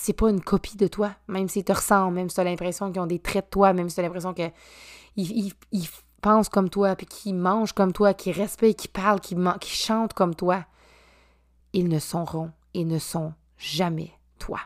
C'est 0.00 0.12
pas 0.12 0.30
une 0.30 0.40
copie 0.40 0.76
de 0.76 0.86
toi, 0.86 1.10
même 1.26 1.48
s'ils 1.48 1.64
te 1.64 1.72
ressemblent, 1.72 2.14
même 2.14 2.28
si 2.28 2.36
tu 2.36 2.40
as 2.40 2.44
l'impression 2.44 2.92
qu'ils 2.92 3.00
ont 3.00 3.06
des 3.06 3.18
traits 3.18 3.46
de 3.46 3.50
toi, 3.50 3.72
même 3.72 3.88
si 3.88 3.96
tu 3.96 4.00
as 4.00 4.04
l'impression 4.04 4.32
qu'ils 4.32 4.52
ils, 5.16 5.88
pensent 6.20 6.48
comme 6.48 6.70
toi, 6.70 6.94
puis 6.94 7.06
qu'ils 7.06 7.34
mangent 7.34 7.72
comme 7.72 7.92
toi, 7.92 8.14
qu'ils 8.14 8.32
respectent, 8.32 8.78
qu'ils 8.78 8.90
parlent, 8.92 9.18
qu'ils 9.18 9.38
chantent 9.64 10.12
comme 10.12 10.36
toi. 10.36 10.64
Ils 11.72 11.88
ne 11.88 11.98
seront 11.98 12.52
et 12.74 12.84
ne 12.84 13.00
sont 13.00 13.32
jamais 13.56 14.12
toi. 14.38 14.60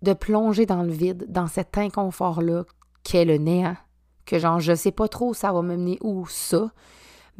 De 0.00 0.14
plonger 0.14 0.64
dans 0.64 0.82
le 0.82 0.92
vide, 0.92 1.26
dans 1.28 1.46
cet 1.46 1.76
inconfort-là 1.76 2.64
qu'est 3.02 3.26
le 3.26 3.36
néant, 3.36 3.76
que 4.24 4.38
genre 4.38 4.60
je 4.60 4.74
sais 4.74 4.92
pas 4.92 5.08
trop 5.08 5.34
ça 5.34 5.52
va 5.52 5.60
me 5.60 5.76
mener 5.76 5.98
où 6.00 6.26
ça, 6.26 6.70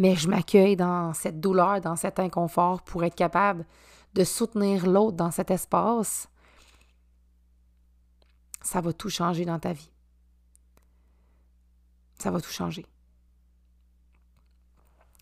mais 0.02 0.16
je 0.16 0.26
m'accueille 0.26 0.74
dans 0.74 1.14
cette 1.14 1.38
douleur, 1.38 1.80
dans 1.80 1.94
cet 1.94 2.18
inconfort 2.18 2.82
pour 2.82 3.04
être 3.04 3.14
capable 3.14 3.64
de 4.14 4.24
soutenir 4.24 4.84
l'autre 4.84 5.16
dans 5.16 5.30
cet 5.30 5.52
espace, 5.52 6.28
ça 8.62 8.80
va 8.80 8.92
tout 8.92 9.10
changer 9.10 9.44
dans 9.44 9.60
ta 9.60 9.72
vie. 9.72 9.92
Ça 12.18 12.32
va 12.32 12.40
tout 12.40 12.50
changer. 12.50 12.84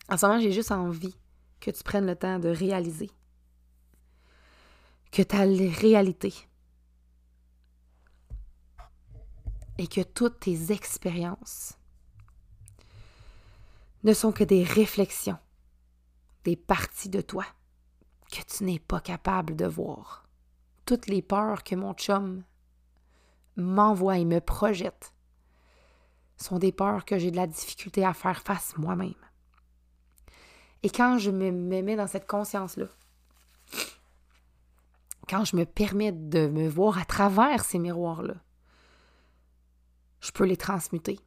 En 0.09 0.17
ce 0.17 0.25
moment, 0.25 0.39
j'ai 0.39 0.51
juste 0.51 0.71
envie 0.71 1.15
que 1.59 1.69
tu 1.69 1.83
prennes 1.83 2.07
le 2.07 2.15
temps 2.15 2.39
de 2.39 2.49
réaliser 2.49 3.11
que 5.11 5.21
ta 5.21 5.41
réalité 5.41 6.33
et 9.77 9.85
que 9.85 10.01
toutes 10.01 10.39
tes 10.39 10.71
expériences 10.71 11.77
ne 14.03 14.13
sont 14.13 14.31
que 14.31 14.43
des 14.43 14.63
réflexions, 14.63 15.37
des 16.43 16.55
parties 16.55 17.09
de 17.09 17.21
toi 17.21 17.45
que 18.31 18.41
tu 18.43 18.63
n'es 18.63 18.79
pas 18.79 19.01
capable 19.01 19.55
de 19.55 19.65
voir. 19.65 20.27
Toutes 20.85 21.07
les 21.07 21.21
peurs 21.21 21.63
que 21.63 21.75
mon 21.75 21.93
chum 21.93 22.43
m'envoie 23.55 24.17
et 24.17 24.25
me 24.25 24.39
projette 24.39 25.13
sont 26.37 26.57
des 26.57 26.71
peurs 26.71 27.05
que 27.05 27.19
j'ai 27.19 27.31
de 27.31 27.35
la 27.35 27.47
difficulté 27.47 28.03
à 28.03 28.13
faire 28.13 28.41
face 28.41 28.75
moi-même. 28.77 29.13
Et 30.83 30.89
quand 30.89 31.17
je 31.19 31.29
me, 31.29 31.51
mets 31.51 31.95
dans 31.95 32.07
cette 32.07 32.27
conscience-là, 32.27 32.87
quand 35.29 35.45
je 35.45 35.55
me 35.55 35.65
permets 35.65 36.11
de 36.11 36.47
me 36.47 36.67
voir 36.67 36.97
à 36.97 37.05
travers 37.05 37.63
ces 37.63 37.77
miroirs-là, 37.77 38.33
je 40.19 40.31
peux 40.31 40.45
les 40.45 40.57
transmuter, 40.57 41.19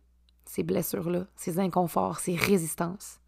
ces 0.45 0.63
blessures-là, 0.63 1.27
ces 1.37 1.59
inconforts, 1.59 2.19
ces 2.19 2.37
résistances. 2.37 3.21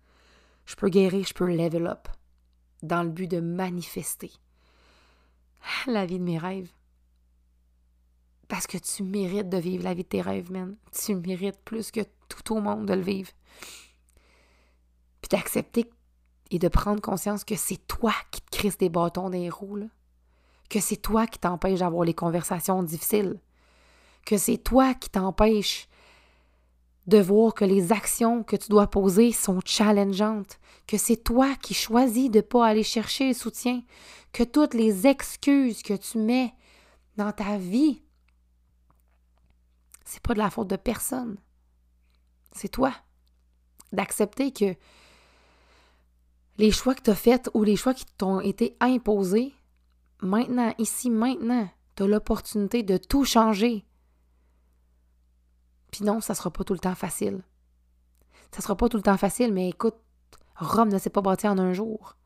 Je 0.65 0.75
peux 0.75 0.89
guérir, 0.89 1.25
je 1.27 1.35
peux 1.35 1.47
level 1.47 1.87
up 1.87 2.09
dans 2.83 3.03
le 3.03 3.11
but 3.11 3.31
de 3.31 3.41
manifester 3.41 4.33
la 5.87 6.07
vie 6.07 6.19
de 6.19 6.25
mes 6.25 6.39
rêves. 6.39 6.71
Parce 8.49 8.67
que 8.67 8.79
tu 8.79 9.03
mérites 9.03 9.49
de 9.49 9.57
vivre 9.57 9.85
la 9.85 9.95
vie 9.95 10.05
de 10.05 10.09
tes 10.09 10.23
rêves, 10.23 10.53
man. 10.53 10.77
Tu 10.93 11.15
mérites 11.17 11.59
plus 11.65 11.91
que 11.91 12.01
tout 12.29 12.55
au 12.55 12.61
monde 12.61 12.87
de 12.87 12.95
le 12.95 13.03
vivre. 13.03 13.31
Puis 15.21 15.29
d'accepter 15.31 15.91
et 16.51 16.59
de 16.59 16.69
prendre 16.69 17.01
conscience 17.01 17.43
que 17.43 17.57
c'est 17.57 17.85
toi 17.89 18.13
qui 18.31 18.41
te 18.41 18.57
crises 18.57 18.79
des 18.79 18.89
bâtons 18.89 19.29
les 19.29 19.51
roues. 19.51 19.89
Que 20.71 20.81
c'est 20.81 20.97
toi 20.97 21.27
qui 21.27 21.39
t'empêche 21.39 21.81
d'avoir 21.81 22.05
les 22.05 22.15
conversations 22.15 22.83
difficiles. 22.83 23.41
Que 24.25 24.37
c'est 24.37 24.59
toi 24.59 24.95
qui 24.95 25.11
t'empêche 25.11 25.89
de 27.07 27.19
voir 27.19 27.55
que 27.55 27.65
les 27.65 27.93
actions 27.93 28.43
que 28.43 28.57
tu 28.57 28.69
dois 28.69 28.89
poser 28.89 29.33
sont 29.33 29.61
challengeantes, 29.65 30.59
que 30.87 30.99
c'est 30.99 31.17
toi 31.17 31.55
qui 31.57 31.75
choisis 31.75 32.31
de 32.31 32.39
ne 32.39 32.43
pas 32.43 32.67
aller 32.67 32.83
chercher 32.83 33.29
le 33.29 33.35
soutien, 33.35 33.83
que 34.33 34.43
toutes 34.43 34.75
les 34.75 35.07
excuses 35.07 35.83
que 35.83 35.95
tu 35.95 36.19
mets 36.19 36.53
dans 37.17 37.33
ta 37.33 37.59
vie, 37.59 38.03
c'est 40.05 40.23
pas 40.23 40.35
de 40.35 40.39
la 40.39 40.51
faute 40.51 40.69
de 40.69 40.77
personne. 40.77 41.39
C'est 42.53 42.69
toi. 42.69 42.93
D'accepter 43.93 44.53
que 44.53 44.75
les 46.59 46.71
choix 46.71 46.95
que 46.95 47.03
tu 47.03 47.11
as 47.11 47.15
faits 47.15 47.51
ou 47.55 47.65
les 47.65 47.77
choix 47.77 47.95
qui 47.95 48.05
t'ont 48.19 48.41
été 48.41 48.77
imposés, 48.81 49.55
maintenant, 50.21 50.75
ici, 50.79 51.11
maintenant, 51.11 51.69
tu 51.95 52.03
as 52.03 52.07
l'opportunité 52.07 52.83
de 52.83 52.97
tout 52.97 53.25
changer. 53.25 53.86
Puis 55.97 56.05
non, 56.05 56.21
ça 56.21 56.35
sera 56.35 56.51
pas 56.51 56.63
tout 56.63 56.75
le 56.75 56.79
temps 56.79 56.95
facile. 56.95 57.43
Ça 58.55 58.61
sera 58.61 58.77
pas 58.77 58.91
tout 58.91 58.99
le 58.99 59.03
temps 59.03 59.17
facile, 59.17 59.51
mais 59.55 59.71
écoute, 59.71 59.95
Rome 60.57 60.91
ne 60.91 60.99
s'est 60.99 61.09
pas 61.09 61.23
bâti 61.23 61.49
en 61.49 61.57
un 61.57 61.73
jour. 61.73 62.19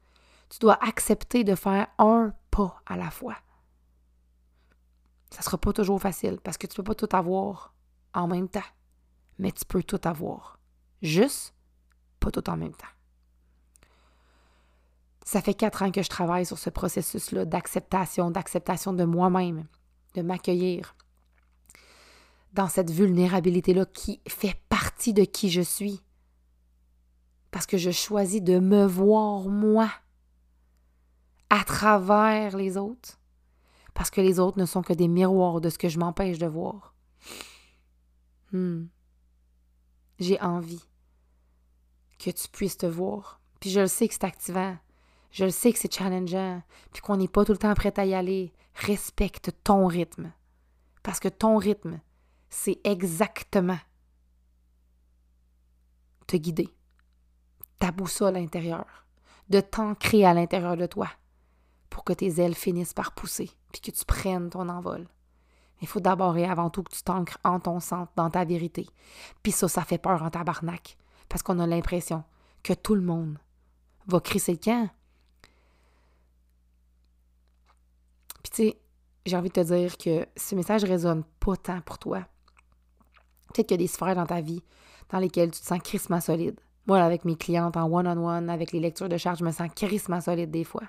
Tu 0.49 0.59
dois 0.59 0.77
accepter 0.85 1.45
de 1.45 1.55
faire 1.55 1.87
un 1.99 2.35
pas 2.51 2.83
à 2.85 2.97
la 2.97 3.13
fois. 3.13 3.37
Ça 5.31 5.43
sera 5.43 5.57
pas 5.57 5.73
toujours 5.73 6.01
facile 6.01 6.41
parce 6.43 6.59
que 6.59 6.67
tu 6.67 6.75
peux 6.75 6.83
pas 6.83 6.97
tout 6.97 7.09
avoir 7.13 7.73
en 8.13 8.27
même 8.27 8.49
temps. 8.49 8.59
Mais 9.39 9.53
tu 9.53 9.65
peux 9.65 9.85
tout 9.85 10.01
avoir. 10.03 10.59
Juste 11.01 11.55
pas 12.19 12.33
tout 12.33 12.51
en 12.51 12.57
même 12.57 12.75
temps. 12.75 12.87
Ça 15.25 15.41
fait 15.43 15.55
quatre 15.55 15.85
ans 15.85 15.93
que 15.93 16.03
je 16.03 16.09
travaille 16.09 16.45
sur 16.45 16.59
ce 16.59 16.71
processus-là 16.71 17.45
d'acceptation, 17.45 18.33
d'acceptation 18.33 18.93
de 18.93 19.05
moi-même, 19.05 19.69
de 20.17 20.23
m'accueillir 20.23 20.97
dans 22.53 22.69
cette 22.69 22.91
vulnérabilité-là 22.91 23.87
qui 23.87 24.21
fait 24.29 24.61
partie 24.69 25.13
de 25.13 25.25
qui 25.25 25.51
je 25.51 25.61
suis. 25.61 26.03
Parce 27.51 27.67
que 27.67 27.79
je 27.79 27.91
choisis 27.91 28.43
de 28.43 28.59
me 28.59 28.87
voir 28.87 29.49
moi 29.49 29.91
à 31.49 31.65
travers 31.65 32.57
les 32.57 32.77
autres. 32.77 33.19
Parce 33.95 34.11
que 34.11 34.21
les 34.21 34.39
autres 34.39 34.59
ne 34.59 34.67
sont 34.67 34.83
que 34.83 34.93
des 34.93 35.09
miroirs 35.09 35.61
de 35.61 35.69
ce 35.69 35.79
que 35.79 35.89
je 35.89 35.99
m'empêche 35.99 36.39
de 36.39 36.47
voir. 36.47 36.95
Hmm. 38.53 38.87
J'ai 40.19 40.41
envie 40.41 40.85
que 42.19 42.31
tu 42.31 42.49
puisses 42.49 42.77
te 42.77 42.87
voir. 42.87 43.41
Puis 43.59 43.71
je 43.71 43.81
le 43.81 43.87
sais 43.89 44.07
que 44.09 44.15
c'est 44.15 44.25
activant. 44.25 44.77
Je 45.31 45.45
le 45.45 45.51
sais 45.51 45.73
que 45.73 45.79
c'est 45.79 45.93
challengeant. 45.93 46.63
Puis 46.93 47.03
qu'on 47.03 47.17
n'est 47.17 47.29
pas 47.29 47.45
tout 47.45 47.53
le 47.53 47.59
temps 47.59 47.75
prêt 47.75 47.93
à 47.99 48.05
y 48.05 48.15
aller. 48.15 48.53
Respecte 48.75 49.53
ton 49.65 49.87
rythme. 49.87 50.33
Parce 51.03 51.21
que 51.21 51.29
ton 51.29 51.57
rythme, 51.57 52.01
c'est 52.51 52.81
exactement 52.85 53.79
te 56.27 56.37
guider 56.37 56.69
ta 57.81 57.91
boussole 57.91 58.37
intérieure, 58.37 59.07
de 59.49 59.61
t'ancrer 59.61 60.25
à 60.25 60.35
l'intérieur 60.35 60.77
de 60.77 60.87
toi 60.87 61.09
pour 61.89 62.05
que 62.05 62.13
tes 62.13 62.41
ailes 62.41 62.55
finissent 62.55 62.95
par 62.95 63.13
pousser, 63.13 63.51
puis 63.73 63.81
que 63.81 63.91
tu 63.91 64.05
prennes 64.05 64.51
ton 64.51 64.69
envol. 64.69 65.09
Il 65.81 65.89
faut 65.89 65.99
d'abord 65.99 66.37
et 66.37 66.45
avant 66.45 66.71
tout 66.71 66.83
que 66.83 66.95
tu 66.95 67.03
t'ancres 67.03 67.39
en 67.43 67.59
ton 67.59 67.81
centre, 67.81 68.13
dans 68.15 68.31
ta 68.31 68.45
vérité. 68.45 68.87
Puis 69.43 69.51
ça, 69.51 69.67
ça 69.67 69.83
fait 69.83 69.99
peur 69.99 70.23
en 70.23 70.31
tabarnak, 70.31 70.99
parce 71.29 71.43
qu'on 71.43 71.59
a 71.59 71.67
l'impression 71.67 72.23
que 72.63 72.75
tout 72.75 72.95
le 72.95 73.01
monde 73.01 73.39
va 74.07 74.21
crisser 74.21 74.53
le 74.53 74.59
camp. 74.59 74.91
Puis 78.43 78.51
tu 78.53 78.57
sais, 78.57 78.81
j'ai 79.25 79.37
envie 79.37 79.49
de 79.49 79.55
te 79.55 79.61
dire 79.61 79.97
que 79.97 80.29
ce 80.37 80.55
message 80.55 80.85
résonne 80.85 81.25
pas 81.41 81.57
tant 81.57 81.81
pour 81.81 81.99
toi. 81.99 82.27
Peut-être 83.53 83.69
qu'il 83.69 83.81
y 83.81 83.81
a 83.81 83.85
des 83.85 83.87
sphères 83.87 84.15
dans 84.15 84.27
ta 84.27 84.41
vie 84.41 84.63
dans 85.11 85.19
lesquelles 85.19 85.51
tu 85.51 85.61
te 85.61 85.67
sens 85.67 85.81
crissement 85.81 86.21
solide. 86.21 86.59
Moi, 86.87 86.99
avec 86.99 87.25
mes 87.25 87.37
clientes 87.37 87.77
en 87.77 87.91
one-on-one, 87.91 88.49
avec 88.49 88.73
les 88.73 88.81
lectures 88.81 89.09
de 89.09 89.17
charge, 89.17 89.39
je 89.41 89.45
me 89.45 89.51
sens 89.51 89.69
crissement 89.75 90.21
solide 90.21 90.51
des 90.51 90.65
fois. 90.65 90.85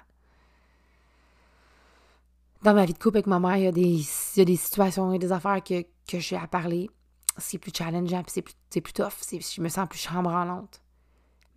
Dans 2.64 2.74
ma 2.74 2.86
vie 2.86 2.94
de 2.94 3.00
couple 3.00 3.18
avec 3.18 3.28
ma 3.28 3.40
mère, 3.40 3.58
il 3.58 3.64
y 3.64 3.68
a 3.68 3.72
des, 3.72 3.82
il 3.82 4.38
y 4.38 4.42
a 4.42 4.46
des 4.46 4.56
situations 4.56 5.12
affaires 5.12 5.64
que, 5.64 5.82
que 6.08 6.20
j'ai 6.20 6.36
à 6.36 6.48
parler. 6.48 6.90
C'est 7.38 7.58
plus 7.58 7.72
challengeant, 7.76 8.22
puis 8.24 8.32
c'est 8.32 8.42
plus, 8.42 8.82
plus 8.82 8.94
tough. 8.94 9.14
je 9.32 9.62
me 9.62 9.70
sens 9.70 9.88
plus 9.90 10.00
chambranlante. 10.00 10.82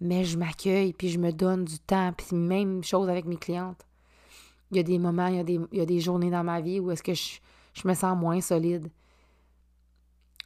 Mais 0.01 0.25
je 0.25 0.38
m'accueille, 0.38 0.93
puis 0.93 1.11
je 1.11 1.19
me 1.19 1.31
donne 1.31 1.64
du 1.64 1.79
temps. 1.79 2.12
Puis 2.17 2.35
même 2.35 2.83
chose 2.83 3.09
avec 3.09 3.27
mes 3.27 3.37
clientes. 3.37 3.87
Il 4.71 4.79
y 4.79 4.81
a 4.81 4.83
des 4.83 4.99
moments, 4.99 5.27
il 5.27 5.37
y 5.73 5.81
a 5.81 5.87
des, 5.87 6.01
journées 6.01 6.31
dans 6.31 6.43
ma 6.43 6.61
vie 6.61 6.81
où 6.81 6.90
est-ce 6.90 7.03
que 7.03 7.14
je 7.14 7.87
me 7.87 7.95
sens 7.95 8.19
moins 8.19 8.40
solide. 8.40 8.88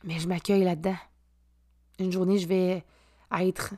Mais 0.04 0.18
je 0.18 0.28
m'accueille 0.28 0.64
là-dedans. 0.64 0.96
Une 1.98 2.12
journée, 2.12 2.38
je 2.38 2.46
vais 2.46 2.84
être 3.32 3.74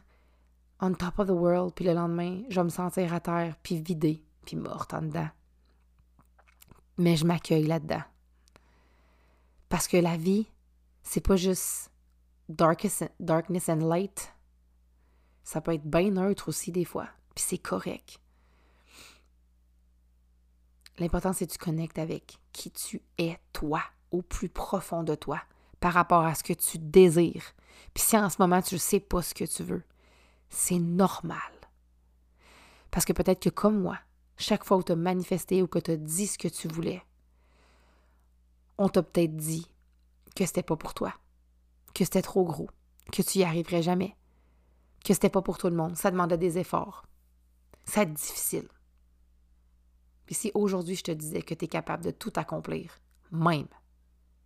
on 0.81 0.95
top 0.95 1.19
of 1.19 1.29
the 1.29 1.33
world, 1.33 1.75
puis 1.75 1.85
le 1.85 1.93
lendemain, 1.93 2.43
je 2.49 2.57
vais 2.57 2.65
me 2.65 2.71
sentir 2.71 3.13
à 3.13 3.21
terre, 3.21 3.57
puis 3.63 3.81
vidée, 3.81 4.23
puis 4.45 4.57
morte 4.57 4.95
en 4.95 5.03
dedans. 5.03 5.29
Mais 6.97 7.17
je 7.17 7.27
m'accueille 7.27 7.67
là-dedans. 7.67 8.03
Parce 9.69 9.87
que 9.89 9.97
la 9.97 10.17
vie, 10.17 10.47
c'est 11.03 11.21
pas 11.21 11.37
juste 11.37 11.91
darkness 12.49 13.69
and 13.69 13.89
light. 13.89 14.35
Ça 15.45 15.61
peut 15.61 15.75
être 15.75 15.85
bien 15.85 16.11
neutre 16.11 16.49
aussi 16.49 16.73
des 16.73 16.85
fois, 16.85 17.09
puis 17.35 17.45
c'est 17.47 17.59
correct. 17.59 18.21
L'important, 20.99 21.33
c'est 21.33 21.47
que 21.47 21.53
tu 21.53 21.59
connectes 21.59 21.99
avec 21.99 22.39
qui 22.53 22.71
tu 22.71 23.01
es, 23.19 23.39
toi, 23.53 23.83
au 24.11 24.23
plus 24.23 24.49
profond 24.49 25.03
de 25.03 25.15
toi 25.15 25.41
par 25.81 25.95
rapport 25.95 26.25
à 26.25 26.35
ce 26.35 26.43
que 26.43 26.53
tu 26.53 26.79
désires. 26.79 27.55
Puis 27.95 28.05
si 28.05 28.17
en 28.17 28.31
ce 28.31 28.37
moment 28.39 28.63
tu 28.63 28.75
ne 28.75 28.81
sais 28.81 29.01
pas 29.01 29.23
ce 29.23 29.35
que 29.35 29.45
tu 29.45 29.63
veux, 29.63 29.83
c'est 30.49 30.79
normal. 30.79 31.39
Parce 32.91 33.05
que 33.05 33.13
peut-être 33.13 33.41
que 33.41 33.51
comme 33.51 33.81
moi, 33.81 33.99
chaque 34.37 34.65
fois 34.65 34.77
où 34.77 34.83
tu 34.83 34.93
as 34.93 34.97
manifesté 34.97 35.63
ou 35.63 35.67
que 35.67 35.79
tu 35.79 35.93
as 35.93 35.97
dit 35.97 36.27
ce 36.27 36.39
que 36.39 36.49
tu 36.49 36.69
voulais, 36.69 37.03
on 38.79 38.89
t'a 38.89 39.03
peut-être 39.03 39.37
dit 39.37 39.67
que 40.35 40.47
c'était 40.47 40.63
pas 40.63 40.77
pour 40.77 40.95
toi, 40.95 41.15
que 41.95 42.05
c'était 42.05 42.23
trop 42.23 42.45
gros, 42.45 42.71
que 43.13 43.23
tu 43.23 43.39
y 43.39 43.45
arriverais 43.45 43.83
jamais, 43.83 44.17
que 45.05 45.15
c'était 45.15 45.29
pas 45.29 45.43
pour 45.43 45.59
tout 45.59 45.69
le 45.69 45.77
monde, 45.77 45.97
ça 45.97 46.11
demandait 46.11 46.39
des 46.39 46.59
efforts. 46.59 47.05
Ça 47.85 48.03
être 48.03 48.13
difficile. 48.13 48.69
Puis 50.27 50.35
si 50.35 50.51
aujourd'hui 50.55 50.97
je 50.97 51.03
te 51.03 51.11
disais 51.11 51.43
que 51.43 51.55
tu 51.55 51.65
es 51.65 51.69
capable 51.69 52.05
de 52.05 52.11
tout 52.11 52.33
accomplir, 52.37 53.01
même 53.33 53.69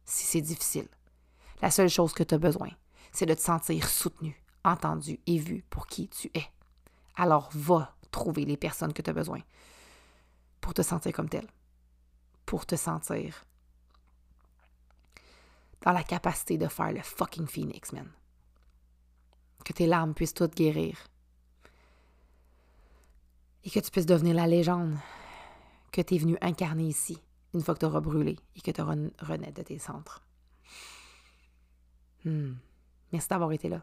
si 0.04 0.24
c'est 0.24 0.40
difficile, 0.40 0.88
la 1.62 1.70
seule 1.70 1.88
chose 1.88 2.12
que 2.12 2.22
tu 2.22 2.34
as 2.34 2.38
besoin, 2.38 2.70
c'est 3.12 3.26
de 3.26 3.34
te 3.34 3.40
sentir 3.40 3.88
soutenu, 3.88 4.40
entendu 4.64 5.20
et 5.26 5.38
vu 5.38 5.64
pour 5.70 5.86
qui 5.86 6.08
tu 6.08 6.30
es. 6.34 6.46
Alors 7.16 7.50
va 7.54 7.94
trouver 8.10 8.44
les 8.44 8.56
personnes 8.56 8.92
que 8.92 9.02
tu 9.02 9.10
as 9.10 9.14
besoin 9.14 9.40
pour 10.60 10.74
te 10.74 10.82
sentir 10.82 11.12
comme 11.12 11.28
tel, 11.28 11.46
pour 12.46 12.66
te 12.66 12.76
sentir 12.76 13.44
dans 15.82 15.92
la 15.92 16.02
capacité 16.02 16.56
de 16.56 16.66
faire 16.66 16.92
le 16.92 17.02
fucking 17.02 17.46
phoenix, 17.46 17.92
man. 17.92 18.10
Que 19.64 19.72
tes 19.72 19.86
larmes 19.86 20.14
puissent 20.14 20.34
toutes 20.34 20.54
guérir. 20.54 20.96
Et 23.64 23.70
que 23.70 23.80
tu 23.80 23.90
puisses 23.90 24.06
devenir 24.06 24.34
la 24.34 24.46
légende 24.46 24.96
que 25.92 26.02
tu 26.02 26.16
es 26.16 26.18
venu 26.18 26.36
incarner 26.40 26.88
ici, 26.88 27.18
une 27.54 27.62
fois 27.62 27.74
que 27.74 27.80
tu 27.80 27.86
auras 27.86 28.00
brûlé 28.00 28.36
et 28.56 28.60
que 28.60 28.70
tu 28.72 28.82
renais 28.82 29.52
de 29.52 29.62
tes 29.62 29.78
centres. 29.78 30.23
Hmm. 32.24 32.54
Merci 33.12 33.28
d'avoir 33.28 33.52
été 33.52 33.68
là. 33.68 33.80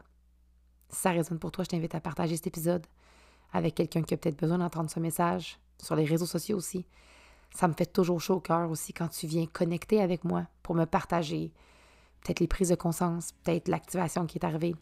Si 0.90 1.00
ça 1.00 1.10
résonne 1.10 1.38
pour 1.38 1.52
toi, 1.52 1.64
je 1.64 1.70
t'invite 1.70 1.94
à 1.94 2.00
partager 2.00 2.36
cet 2.36 2.48
épisode 2.48 2.86
avec 3.52 3.74
quelqu'un 3.74 4.02
qui 4.02 4.14
a 4.14 4.16
peut-être 4.16 4.38
besoin 4.38 4.58
d'entendre 4.58 4.90
ce 4.90 5.00
message, 5.00 5.58
sur 5.82 5.96
les 5.96 6.04
réseaux 6.04 6.26
sociaux 6.26 6.56
aussi. 6.56 6.86
Ça 7.54 7.68
me 7.68 7.74
fait 7.74 7.86
toujours 7.86 8.20
chaud 8.20 8.36
au 8.36 8.40
cœur 8.40 8.70
aussi 8.70 8.92
quand 8.92 9.08
tu 9.08 9.26
viens 9.26 9.46
connecter 9.46 10.00
avec 10.00 10.24
moi 10.24 10.46
pour 10.62 10.74
me 10.74 10.86
partager 10.86 11.52
peut-être 12.22 12.40
les 12.40 12.46
prises 12.46 12.70
de 12.70 12.74
conscience, 12.74 13.32
peut-être 13.42 13.68
l'activation 13.68 14.26
qui 14.26 14.38
est 14.38 14.44
arrivée 14.44 14.74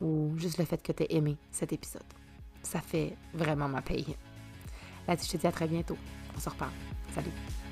ou 0.00 0.32
juste 0.36 0.58
le 0.58 0.64
fait 0.64 0.82
que 0.82 0.92
tu 0.92 1.04
aies 1.04 1.14
aimé 1.16 1.36
cet 1.50 1.72
épisode. 1.72 2.02
Ça 2.62 2.80
fait 2.80 3.16
vraiment 3.32 3.68
ma 3.68 3.82
paye. 3.82 4.16
Là-dessus, 5.06 5.28
je 5.28 5.32
te 5.32 5.36
dis 5.38 5.46
à 5.46 5.52
très 5.52 5.68
bientôt. 5.68 5.96
On 6.36 6.40
se 6.40 6.48
reparle. 6.48 6.72
Salut. 7.14 7.65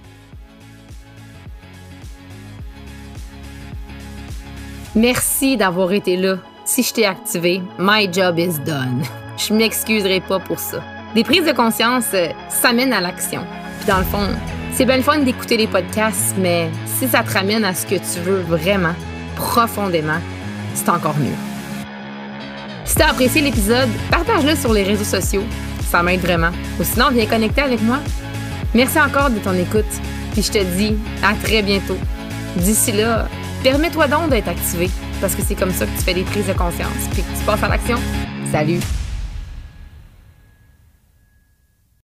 Merci 4.96 5.56
d'avoir 5.56 5.92
été 5.92 6.16
là. 6.16 6.36
Si 6.64 6.82
je 6.82 6.92
t'ai 6.92 7.04
activé, 7.04 7.60
my 7.78 8.08
job 8.12 8.38
is 8.38 8.60
done. 8.64 9.02
Je 9.36 9.52
m'excuserai 9.52 10.20
pas 10.20 10.38
pour 10.38 10.60
ça. 10.60 10.82
Des 11.16 11.24
prises 11.24 11.44
de 11.44 11.52
conscience, 11.52 12.06
euh, 12.14 12.28
ça 12.48 12.72
mène 12.72 12.92
à 12.92 13.00
l'action. 13.00 13.42
Puis 13.80 13.88
dans 13.88 13.98
le 13.98 14.04
fond, 14.04 14.28
C'est 14.76 14.86
bien 14.86 14.96
le 14.96 15.02
fun 15.04 15.20
d'écouter 15.20 15.56
les 15.56 15.68
podcasts, 15.68 16.34
mais 16.36 16.68
si 16.98 17.06
ça 17.06 17.22
te 17.22 17.32
ramène 17.32 17.64
à 17.64 17.72
ce 17.74 17.86
que 17.86 17.94
tu 17.94 18.20
veux 18.24 18.40
vraiment, 18.40 18.94
profondément, 19.36 20.18
c'est 20.74 20.88
encore 20.88 21.16
mieux. 21.16 21.36
Si 22.84 22.96
tu 22.96 23.02
as 23.02 23.10
apprécié 23.10 23.40
l'épisode, 23.40 23.88
partage-le 24.10 24.56
sur 24.56 24.72
les 24.72 24.82
réseaux 24.82 25.04
sociaux. 25.04 25.44
Ça 25.88 26.02
m'aide 26.02 26.22
vraiment. 26.22 26.50
Ou 26.80 26.82
sinon, 26.82 27.10
viens 27.12 27.26
connecter 27.26 27.60
avec 27.60 27.82
moi. 27.82 27.98
Merci 28.74 29.00
encore 29.00 29.30
de 29.30 29.38
ton 29.38 29.54
écoute. 29.54 29.84
Puis 30.32 30.42
je 30.42 30.50
te 30.50 30.64
dis 30.76 30.96
à 31.22 31.34
très 31.34 31.62
bientôt. 31.62 31.98
D'ici 32.56 32.90
là, 32.90 33.28
permets-toi 33.64 34.06
donc 34.06 34.28
d'être 34.28 34.48
activé 34.48 34.88
parce 35.20 35.34
que 35.34 35.42
c'est 35.42 35.54
comme 35.56 35.72
ça 35.72 35.86
que 35.86 35.90
tu 35.92 36.04
fais 36.04 36.14
des 36.14 36.22
prises 36.22 36.46
de 36.46 36.52
conscience 36.52 37.08
puis 37.12 37.22
que 37.22 37.38
tu 37.38 37.44
passes 37.44 37.62
à 37.62 37.68
l'action. 37.68 37.98
Salut! 38.52 38.80